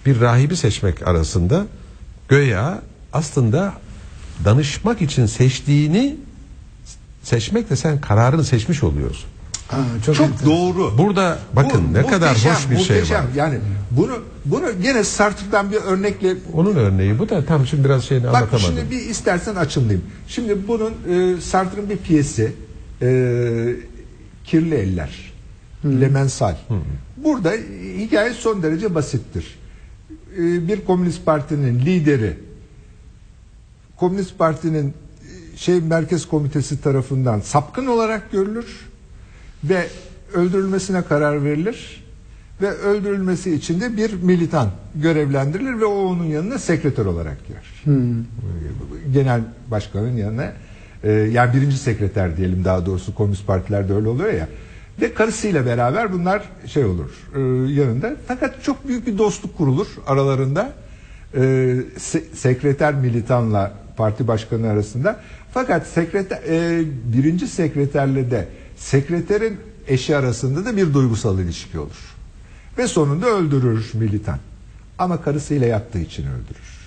[0.07, 1.67] bir rahibi seçmek arasında
[2.29, 3.75] göya aslında
[4.45, 6.17] danışmak için seçtiğini
[7.23, 9.31] seçmekle sen kararını seçmiş oluyorsun.
[9.71, 10.51] Ha, çok çok enteresan.
[10.51, 10.99] doğru.
[10.99, 13.17] Burada bakın Bu ne kadar hoş bir şey muhteşem.
[13.25, 13.31] var.
[13.37, 13.59] Yani
[13.91, 14.13] bunu
[14.45, 18.67] bunu gene Sartre'dan bir örnekle Onun örneği bu da tam şimdi biraz şeyini Bak anlatamadım.
[18.79, 20.05] şimdi bir istersen açımlayayım.
[20.29, 22.53] Şimdi bunun e, Sartre'ın bir piyesi
[23.03, 23.07] e,
[24.45, 25.33] Kirli Eller.
[25.85, 26.55] Lemensal.
[27.17, 27.53] Burada
[27.99, 29.59] hikaye son derece basittir.
[30.39, 32.39] E, bir komünist partinin lideri
[33.97, 34.89] Komünist Parti'nin
[35.55, 38.90] e, şey merkez komitesi tarafından sapkın olarak görülür
[39.65, 39.87] ve
[40.35, 42.05] öldürülmesine karar verilir
[42.63, 47.95] ve öldürülmesi için de bir militan görevlendirilir ve o onun yanına sekreter olarak girer.
[49.13, 50.53] Genel başkanın yanına
[51.05, 54.49] e, yani birinci sekreter diyelim daha doğrusu komünist partilerde öyle oluyor ya.
[55.01, 57.41] Ve karısıyla beraber bunlar şey olur e,
[57.73, 58.13] yanında.
[58.29, 60.73] Fakat çok büyük bir dostluk kurulur aralarında
[61.35, 61.41] e,
[61.99, 65.21] se- sekreter militanla parti başkanı arasında.
[65.55, 68.49] Fakat sekreter e, birinci sekreterle de
[68.81, 69.57] sekreterin
[69.89, 72.15] eşi arasında da bir duygusal ilişki olur
[72.79, 74.39] ve sonunda öldürür militan
[74.99, 76.81] ama karısıyla yattığı için öldürür.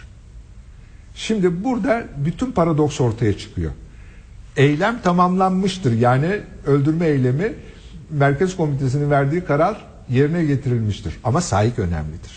[1.15, 3.71] Şimdi burada bütün paradoks ortaya çıkıyor.
[4.58, 5.91] Eylem tamamlanmıştır.
[5.99, 7.53] Yani öldürme eylemi
[8.10, 11.13] merkez komitesinin verdiği karar yerine getirilmiştir.
[11.23, 12.32] Ama sahik önemlidir.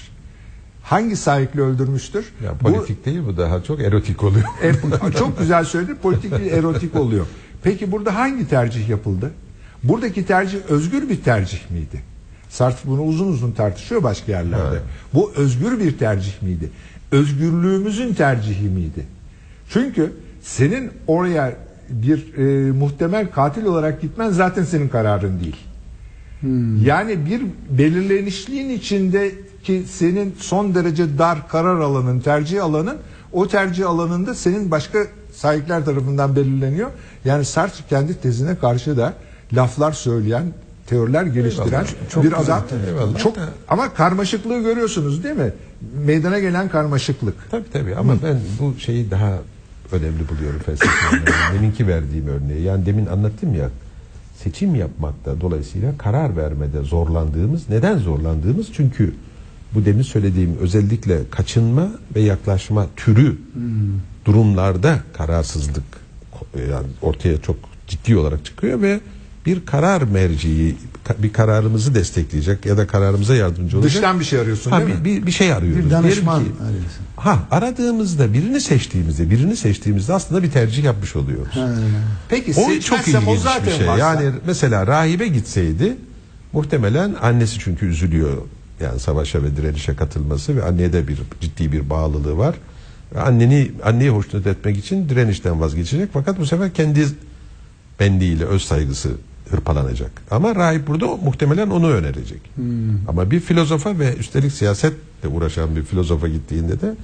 [0.82, 2.32] Hangi sahikle öldürmüştür?
[2.44, 4.44] Ya Bu- politik değil bu daha çok erotik oluyor.
[4.62, 4.72] e,
[5.18, 5.94] çok güzel söyledi.
[5.94, 7.26] Politik bir erotik oluyor.
[7.62, 9.32] Peki burada hangi tercih yapıldı?
[9.88, 12.02] Buradaki tercih özgür bir tercih miydi?
[12.48, 14.64] Sartre bunu uzun uzun tartışıyor başka yerlerde.
[14.70, 14.82] Evet.
[15.14, 16.70] Bu özgür bir tercih miydi?
[17.12, 19.06] Özgürlüğümüzün tercihi miydi?
[19.70, 21.56] Çünkü senin oraya
[21.90, 25.56] bir e, muhtemel katil olarak gitmen zaten senin kararın değil.
[26.84, 27.42] Yani bir
[27.78, 32.96] belirlenişliğin içindeki senin son derece dar karar alanın, tercih alanın
[33.32, 34.98] o tercih alanında senin başka
[35.32, 36.90] sahipler tarafından belirleniyor.
[37.24, 39.14] Yani Sartre kendi tezine karşı da
[39.52, 40.44] laflar söyleyen,
[40.86, 41.86] teoriler geliştiren Eyvallah.
[42.10, 42.64] Çok bir güzel, adam.
[42.88, 43.18] Eyvallah.
[43.18, 43.36] Çok
[43.68, 45.52] ama karmaşıklığı görüyorsunuz değil mi?
[46.04, 47.34] Meydana gelen karmaşıklık.
[47.50, 49.38] Tabii tabii ama ben bu şeyi daha
[49.92, 51.12] önemli buluyorum felsefeden.
[51.12, 52.62] Yani Deminki verdiğim örneği.
[52.62, 53.70] Yani demin anlattım ya
[54.44, 59.14] seçim yapmakta dolayısıyla karar vermede zorlandığımız neden zorlandığımız çünkü
[59.74, 63.38] bu demin söylediğim özellikle kaçınma ve yaklaşma türü
[64.24, 65.84] durumlarda kararsızlık
[66.70, 67.56] yani ortaya çok
[67.86, 69.00] ciddi olarak çıkıyor ve
[69.46, 70.76] bir karar merciği
[71.18, 73.92] bir kararımızı destekleyecek ya da kararımıza yardımcı olacak.
[73.94, 75.04] Dıştan bir şey arıyorsun Ha, değil mi?
[75.04, 75.84] bir, bir, bir şey arıyoruz.
[75.86, 77.04] Bir danışman ki- arıyorsun.
[77.16, 81.58] Ha aradığımızda birini seçtiğimizde birini seçtiğimizde aslında bir tercih yapmış oluyoruz.
[82.28, 83.86] Peki O çok ilginç o zaten bir şey.
[83.86, 83.98] varsa.
[84.22, 85.96] Yani mesela rahibe gitseydi
[86.52, 88.36] muhtemelen annesi çünkü üzülüyor.
[88.80, 92.54] Yani savaşa ve direnişe katılması ve anneye de bir ciddi bir bağlılığı var.
[93.14, 97.06] Ve Anneni anneyi hoşnut etmek için direnişten vazgeçecek fakat bu sefer kendi
[98.00, 99.10] benliğiyle öz saygısı
[99.50, 100.10] hırpalanacak.
[100.30, 102.40] Ama rahip burada muhtemelen onu önerecek.
[103.08, 106.94] Ama bir filozofa ve üstelik siyasetle uğraşan bir filozofa gittiğinde de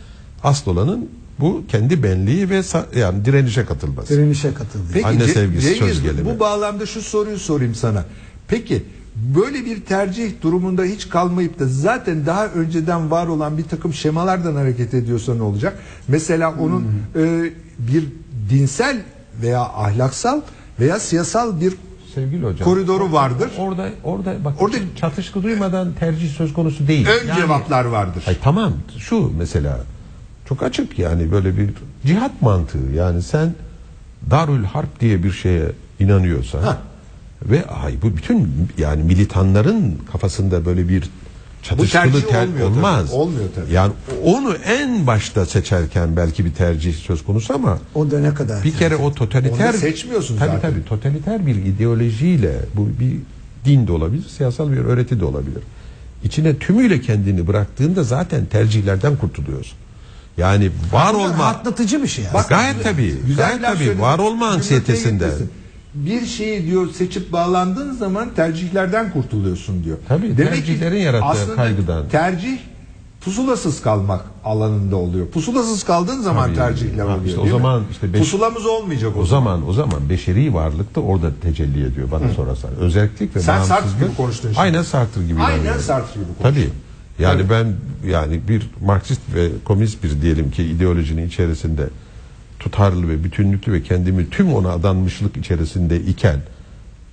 [0.44, 1.08] asıl olanın
[1.40, 2.62] bu kendi benliği ve
[2.96, 4.14] yani direnişe katılması.
[4.14, 4.84] Direnişe katıldı.
[4.92, 6.24] Peki Anne sevgisi, Cengiz, söz gelimi.
[6.24, 8.04] Bu bağlamda şu soruyu sorayım sana.
[8.48, 8.82] Peki
[9.16, 14.54] böyle bir tercih durumunda hiç kalmayıp da zaten daha önceden var olan bir takım şemalardan
[14.54, 15.78] hareket ediyorsa ne olacak?
[16.08, 16.80] Mesela onun
[17.14, 17.22] Hmm.
[17.24, 18.04] e, bir
[18.50, 19.00] dinsel
[19.42, 20.40] veya ahlaksal
[20.80, 21.74] veya siyasal bir
[22.14, 22.64] Sevgili hocam.
[22.68, 23.50] koridoru vardır.
[23.58, 27.06] Orada orada bak Orada- çatışkı duymadan tercih söz konusu değil.
[27.06, 28.24] Ön Yani- cevaplar vardır.
[28.26, 29.80] Ay tamam şu mesela
[30.48, 31.70] çok açık yani böyle bir
[32.06, 33.54] cihat mantığı yani sen
[34.30, 36.76] Darül Harp diye bir şeye inanıyorsan Hah.
[37.42, 41.10] ve ay bu bütün yani militanların kafasında böyle bir
[41.62, 43.06] çatışkılı tercih ter- olmuyor olmaz.
[43.06, 43.72] tabii, olmuyor tabii.
[43.72, 43.92] Yani
[44.24, 48.64] onu en başta seçerken belki bir tercih söz konusu ama O da ne kadar?
[48.64, 50.70] bir kere o totaliter Onu seçmiyorsun tabii, zaten.
[50.72, 53.16] Tabii totaliter bir ideolojiyle bu bir
[53.64, 55.62] din de olabilir, siyasal bir öğreti de olabilir.
[56.24, 59.78] İçine tümüyle kendini bıraktığında zaten tercihlerden kurtuluyorsun.
[60.36, 62.24] Yani var olma Rahatlatıcı bir şey.
[62.34, 63.14] Bak, gayet tabii.
[63.36, 63.78] gayet bir laf tabii.
[63.84, 64.00] söyledin.
[64.02, 65.30] Var olma Cümle anksiyetesinden.
[65.94, 69.96] Bir şeyi diyor seçip bağlandığın zaman tercihlerden kurtuluyorsun diyor.
[70.08, 72.08] Tabii, tercihlerin yarattığı aslında kaygıdan.
[72.08, 72.58] Tercih
[73.20, 75.26] pusulasız kalmak alanında oluyor.
[75.28, 76.54] Pusulasız kaldığın zaman Tabii.
[76.56, 77.24] tercihler oluyor.
[77.24, 77.60] işte o değil mi?
[77.60, 81.84] zaman işte beş- pusulamız olmayacak o, O zaman o zaman beşeri varlık da orada tecelli
[81.86, 82.70] ediyor bana sorarsan.
[82.80, 84.60] Özellik ve Sen Sartre gibi konuştun şimdi.
[84.60, 85.40] Aynen Sartre gibi.
[85.40, 85.78] Aynen.
[85.78, 86.42] Sartre gibi konuştun.
[86.42, 86.68] Tabii.
[87.18, 87.50] Yani Tabii.
[87.50, 87.74] ben
[88.10, 91.88] yani bir Marksist ve komünist bir diyelim ki ideolojinin içerisinde
[92.62, 96.40] tutarlı ve bütünlüklü ve kendimi tüm ona adanmışlık içerisinde iken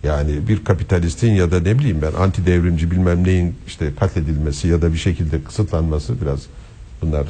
[0.04, 4.82] yani bir kapitalistin ya da ne bileyim ben anti devrimci bilmem neyin işte katledilmesi ya
[4.82, 6.46] da bir şekilde kısıtlanması biraz
[7.02, 7.28] bunlar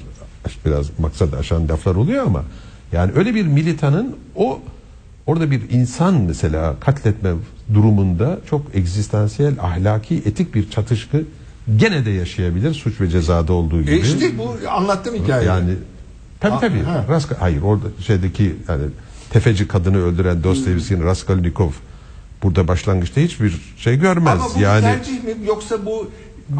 [0.65, 2.43] biraz maksat aşan laflar oluyor ama
[2.91, 4.59] yani öyle bir militanın o
[5.27, 7.31] orada bir insan mesela katletme
[7.73, 11.23] durumunda çok egzistansiyel, ahlaki, etik bir çatışkı
[11.77, 13.91] gene de yaşayabilir suç ve cezada olduğu gibi.
[13.91, 15.47] E işte bu anlattığım hikaye.
[15.47, 15.71] Yani
[16.39, 16.83] tabii Ha, tabii.
[16.83, 17.05] ha.
[17.09, 18.83] Raska, hayır orada şeydeki yani
[19.29, 21.71] tefeci kadını öldüren Dostoyevski'nin Raskolnikov
[22.43, 24.39] burada başlangıçta hiçbir şey görmez.
[24.41, 26.09] Ama bu yani tercih mi yoksa bu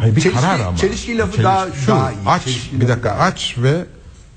[0.00, 0.76] Hayır, bir çelişki, karar ama.
[0.76, 2.16] çelişki lafı Çelişki daha, şu, daha iyi.
[2.26, 3.84] Aç Çelişki bir dakika daha aç ve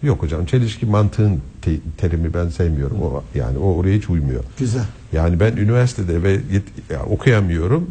[0.03, 3.01] yok hocam çelişki mantığın te- terimi ben sevmiyorum.
[3.01, 4.43] O yani o oraya hiç uymuyor.
[4.59, 4.83] Güzel.
[5.13, 7.89] Yani ben üniversitede ve yet- ya okuyamıyorum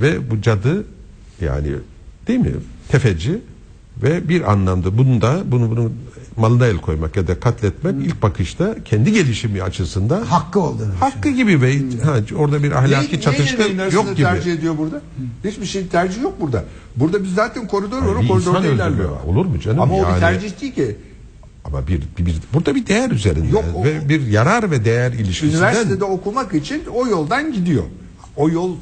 [0.00, 0.84] ve bu cadı
[1.40, 1.68] yani
[2.28, 2.52] değil mi
[2.88, 3.38] tefeci
[4.02, 5.92] ve bir anlamda bunda bunu bunu
[6.38, 11.62] malına el koymak ya da katletmek ilk bakışta kendi gelişimi açısından Hakkı olduğunu hakkı gibi
[11.62, 14.22] ve ha, orada bir ahlaki neyin arasında yok gibi.
[14.22, 15.00] tercih ediyor burada?
[15.44, 16.64] Hiçbir şey tercih yok burada.
[16.96, 18.28] Burada biz zaten koridor var.
[18.28, 19.10] Koridorda ilerliyor.
[19.26, 19.80] Olur mu canım?
[19.80, 20.96] Ama o bir Yani- tercih değil ki.
[21.64, 25.12] Ama bir, bir, bir- burada bir değer üzerinde Yok, o- ve bir yarar ve değer
[25.12, 27.82] ilişkisinden Üniversitede okumak için o yoldan gidiyor.
[28.38, 28.76] O yol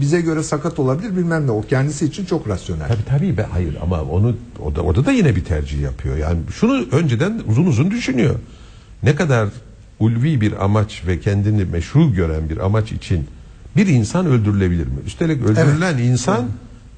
[0.00, 1.50] bize göre sakat olabilir bilmem ne.
[1.50, 2.88] O kendisi için çok rasyonel.
[2.88, 6.16] Tabii tabii be hayır ama onu o da, orada da yine bir tercih yapıyor.
[6.16, 8.34] Yani şunu önceden uzun uzun düşünüyor.
[9.02, 9.48] Ne kadar
[10.00, 13.26] ulvi bir amaç ve kendini meşru gören bir amaç için
[13.76, 14.98] bir insan öldürülebilir mi?
[15.06, 16.44] Üstelik öldürülen insan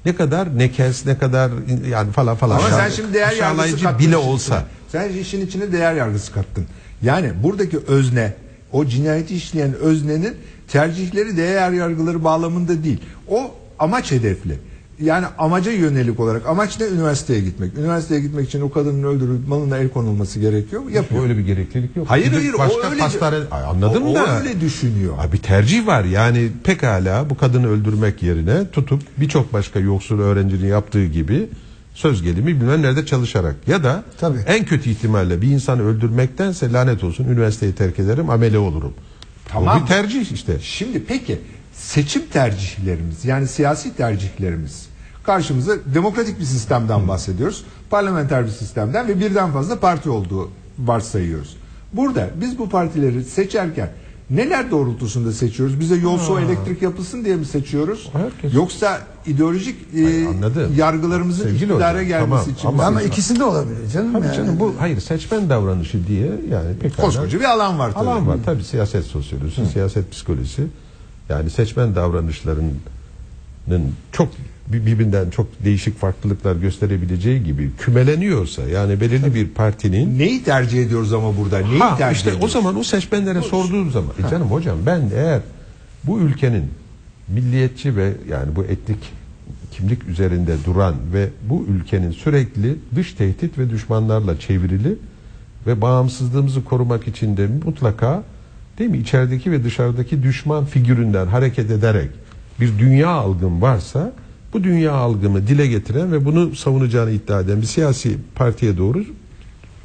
[0.05, 1.51] ne kadar nekes, ne kadar
[1.89, 2.57] yani falan falan.
[2.57, 4.07] Ama sen şimdi değer yargısı kattın.
[4.07, 4.63] bile olsa.
[4.91, 6.65] Sen işin içine değer yargısı kattın.
[7.01, 8.33] Yani buradaki özne,
[8.71, 10.35] o cinayeti işleyen öznenin
[10.67, 12.99] tercihleri değer yargıları bağlamında değil.
[13.29, 14.59] O amaç hedefli.
[14.99, 16.85] Yani amaca yönelik olarak amaç ne?
[16.87, 17.77] Üniversiteye gitmek.
[17.77, 20.89] Üniversiteye gitmek için o kadının öldürülüp malına el konulması gerekiyor.
[20.89, 21.21] Yapıyor.
[21.21, 22.05] Böyle bir gereklilik yok.
[22.09, 24.23] Hayır Gidip hayır başka o öyle hastane Ay, anladım o, da.
[24.23, 25.13] o öyle düşünüyor.
[25.19, 30.67] Abi bir tercih var yani pekala bu kadını öldürmek yerine tutup birçok başka yoksul öğrencinin
[30.67, 31.49] yaptığı gibi
[31.93, 34.39] söz gelimi bilmem nerede çalışarak ya da Tabii.
[34.47, 38.93] en kötü ihtimalle bir insanı öldürmektense lanet olsun üniversiteyi terk ederim amele olurum.
[39.45, 39.79] Tamam.
[39.79, 40.59] Bu bir tercih işte.
[40.61, 41.39] Şimdi peki
[41.73, 44.89] seçim tercihlerimiz yani siyasi tercihlerimiz
[45.23, 47.63] karşımıza demokratik bir sistemden bahsediyoruz.
[47.89, 51.57] Parlamenter bir sistemden ve birden fazla parti olduğu varsayıyoruz.
[51.93, 53.89] Burada biz bu partileri seçerken
[54.29, 55.79] neler doğrultusunda seçiyoruz?
[55.79, 58.09] Bize yol su elektrik yapılsın diye mi seçiyoruz?
[58.13, 60.73] Herkes- Yoksa ideolojik e, Hayır, anladım.
[60.77, 64.13] yargılarımızın Sevgili iktidara hocam, gelmesi tamam, için ama- mi Ama ikisi de olabilir canım.
[64.13, 64.35] Tabii yani.
[64.35, 67.05] canım bu hayır seçmen davranışı diye yani pekala.
[67.07, 68.09] koskoca bir alan var tabii.
[68.09, 70.63] Alan var tabii siyaset sosyolojisi, siyaset psikolojisi.
[71.29, 72.73] Yani seçmen davranışlarının
[74.11, 74.29] çok
[74.67, 81.37] birbirinden çok değişik farklılıklar gösterebileceği gibi kümeleniyorsa yani belirli bir partinin Neyi tercih ediyoruz ama
[81.37, 81.59] burada?
[81.59, 82.53] Neyi ha, tercih işte o ediyoruz?
[82.53, 85.41] zaman o seçmenlere sorduğum zaman e canım hocam ben eğer
[86.03, 86.71] bu ülkenin
[87.27, 88.97] milliyetçi ve yani bu etnik
[89.71, 94.95] kimlik üzerinde duran ve bu ülkenin sürekli dış tehdit ve düşmanlarla çevrili
[95.67, 98.23] ve bağımsızlığımızı korumak için de mutlaka
[98.79, 102.09] değil mi içerideki ve dışarıdaki düşman figüründen hareket ederek
[102.59, 104.11] bir dünya algım varsa
[104.55, 109.03] bu dünya algımı dile getiren ve bunu savunacağını iddia eden bir siyasi partiye doğru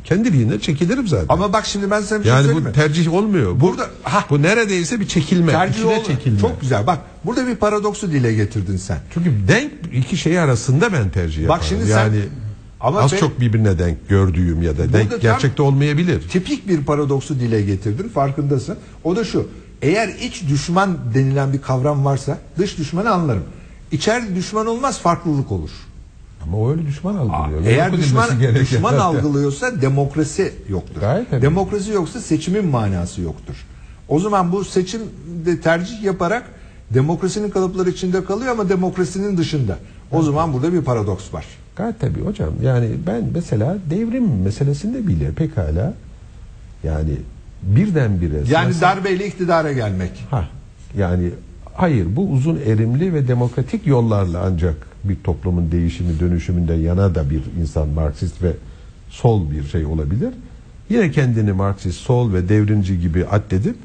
[0.05, 1.27] kendiliğinden çekilirim zaten.
[1.29, 3.53] Ama bak şimdi ben sana bir şey yani bu tercih olmuyor.
[3.57, 4.25] Bu, Burada- ha.
[4.31, 6.39] bu neredeyse bir çekilme, Tercih ol- çekilme.
[6.39, 6.87] Çok güzel.
[6.87, 8.99] Bak burada bir paradoksu dile getirdin sen.
[9.15, 11.61] Çünkü denk iki şey arasında ben tercih yaparım.
[11.61, 12.21] Bak şimdi sen- yani
[12.81, 16.29] Ama az ben- çok birbirine denk gördüğüm ya da denk gerçekte olmayabilir.
[16.29, 18.09] Tipik bir paradoksu dile getirdin.
[18.09, 18.77] Farkındasın.
[19.05, 19.49] O da şu.
[19.83, 23.43] Eğer iç düşman denilen bir kavram varsa dış düşmanı anlarım.
[23.93, 25.71] İçeride düşman olmaz farklılık olur.
[26.45, 27.63] Ama o öyle düşman algılıyor.
[27.65, 31.01] Eğer Yok düşman gereken düşman algılıyorsa demokrasi yoktur.
[31.01, 31.43] Gayet tabii.
[31.43, 33.55] Demokrasi yoksa seçimin manası yoktur.
[34.09, 36.45] O zaman bu seçimde tercih yaparak
[36.91, 39.79] demokrasinin kalıpları içinde kalıyor ama demokrasinin dışında.
[40.13, 41.45] O zaman burada bir paradoks var.
[41.77, 42.51] Gayet tabii hocam.
[42.63, 45.95] Yani ben mesela devrim meselesinde bile pekala
[46.85, 47.11] yani
[47.63, 50.11] birdenbire Yani siyasal- darbeyle iktidara gelmek.
[50.31, 50.49] Ha,
[50.99, 51.31] yani
[51.75, 57.43] hayır bu uzun erimli ve demokratik yollarla ancak bir toplumun değişimi dönüşümünde yana da bir
[57.61, 58.53] insan Marksist ve
[59.09, 60.35] sol bir şey olabilir.
[60.91, 63.77] Yine kendini Marksist, sol ve devrimci gibi addedip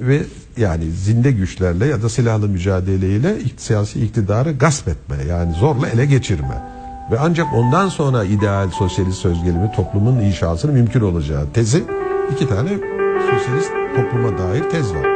[0.00, 0.22] ve
[0.56, 6.62] yani zinde güçlerle ya da silahlı mücadeleyle siyasi iktidarı gasp etme yani zorla ele geçirme
[7.10, 11.84] ve ancak ondan sonra ideal sosyalist söz gelimi toplumun inşasının mümkün olacağı tezi
[12.32, 12.70] iki tane
[13.30, 15.13] sosyalist topluma dair tez var.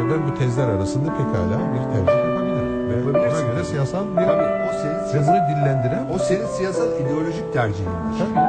[0.00, 2.88] Ve ben bu tezler arasında pekala bir tercih yapabilirim.
[2.88, 7.52] Ve ona göre siyasal bir Tabii o senin ve bunu dillendiren o senin siyasal ideolojik
[7.52, 8.18] tercihindir.
[8.18, 8.39] Tabii